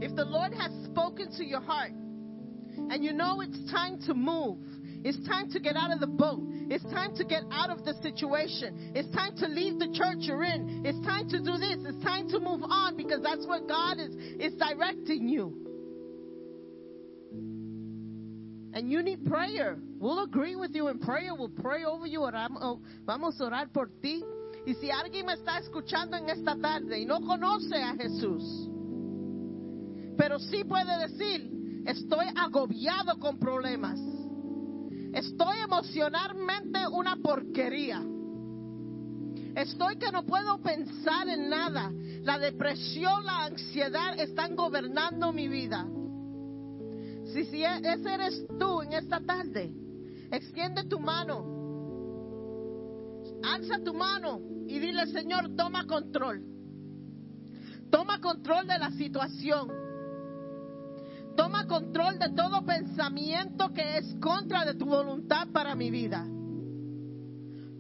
[0.04, 4.58] if the Lord has spoken to your heart, and you know it's time to move,
[5.06, 7.94] it's time to get out of the boat, it's time to get out of the
[8.02, 12.04] situation, it's time to leave the church you're in, it's time to do this, it's
[12.04, 15.64] time to move on because that's where God is, is directing you.
[18.76, 19.78] And you need prayer.
[20.00, 21.36] We'll agree with you in prayer.
[21.38, 22.28] We'll pray over you.
[23.06, 24.24] Vamos a orar por ti.
[24.66, 28.73] Y si alguien me está escuchando en esta tarde y no conoce a Jesús,
[30.18, 34.00] pero sí puede decir, estoy agobiado con problemas.
[35.14, 38.04] Estoy emocionalmente una porquería.
[39.56, 41.92] Estoy que no puedo pensar en nada.
[42.24, 45.86] La depresión, la ansiedad están gobernando mi vida.
[47.32, 49.72] Si, si e- ese eres tú en esta tarde,
[50.32, 51.52] extiende tu mano.
[53.44, 56.44] Alza tu mano y dile, Señor, toma control.
[57.92, 59.83] Toma control de la situación.
[61.36, 66.26] Toma control de todo pensamiento que es contra de tu voluntad para mi vida.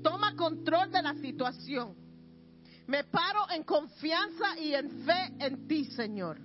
[0.02, 1.96] Toma control de la situación.
[2.88, 6.40] Me paro en confianza y en fe en ti, Señor.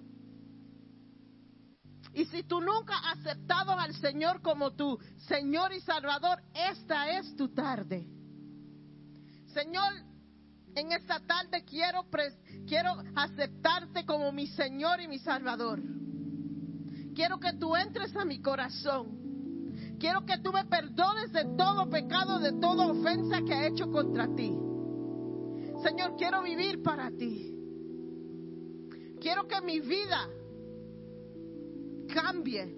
[2.14, 4.98] Y si tú nunca has aceptado al Señor como tu
[5.28, 8.09] Señor y Salvador, esta es tu tarde.
[9.52, 9.93] Señor,
[10.74, 12.06] en esta tarde quiero,
[12.66, 15.80] quiero aceptarte como mi Señor y mi Salvador
[17.19, 19.09] quiero que tú entres a mi corazón.
[19.99, 24.32] Quiero que tú me perdones de todo pecado, de toda ofensa que he hecho contra
[24.36, 24.57] ti.
[25.82, 27.57] Señor, quiero vivir para ti.
[29.20, 30.28] Quiero que mi vida
[32.15, 32.73] cambie.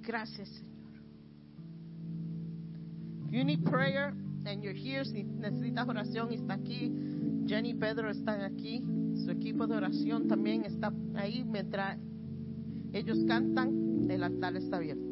[0.00, 0.78] Gracias, Señor.
[3.26, 4.14] If you need prayer
[4.46, 7.17] and you're here, si necesitas oración está aquí.
[7.48, 8.84] Jenny y Pedro están aquí,
[9.14, 11.98] su equipo de oración también está ahí mientras
[12.92, 15.07] ellos cantan, el altar está abierto.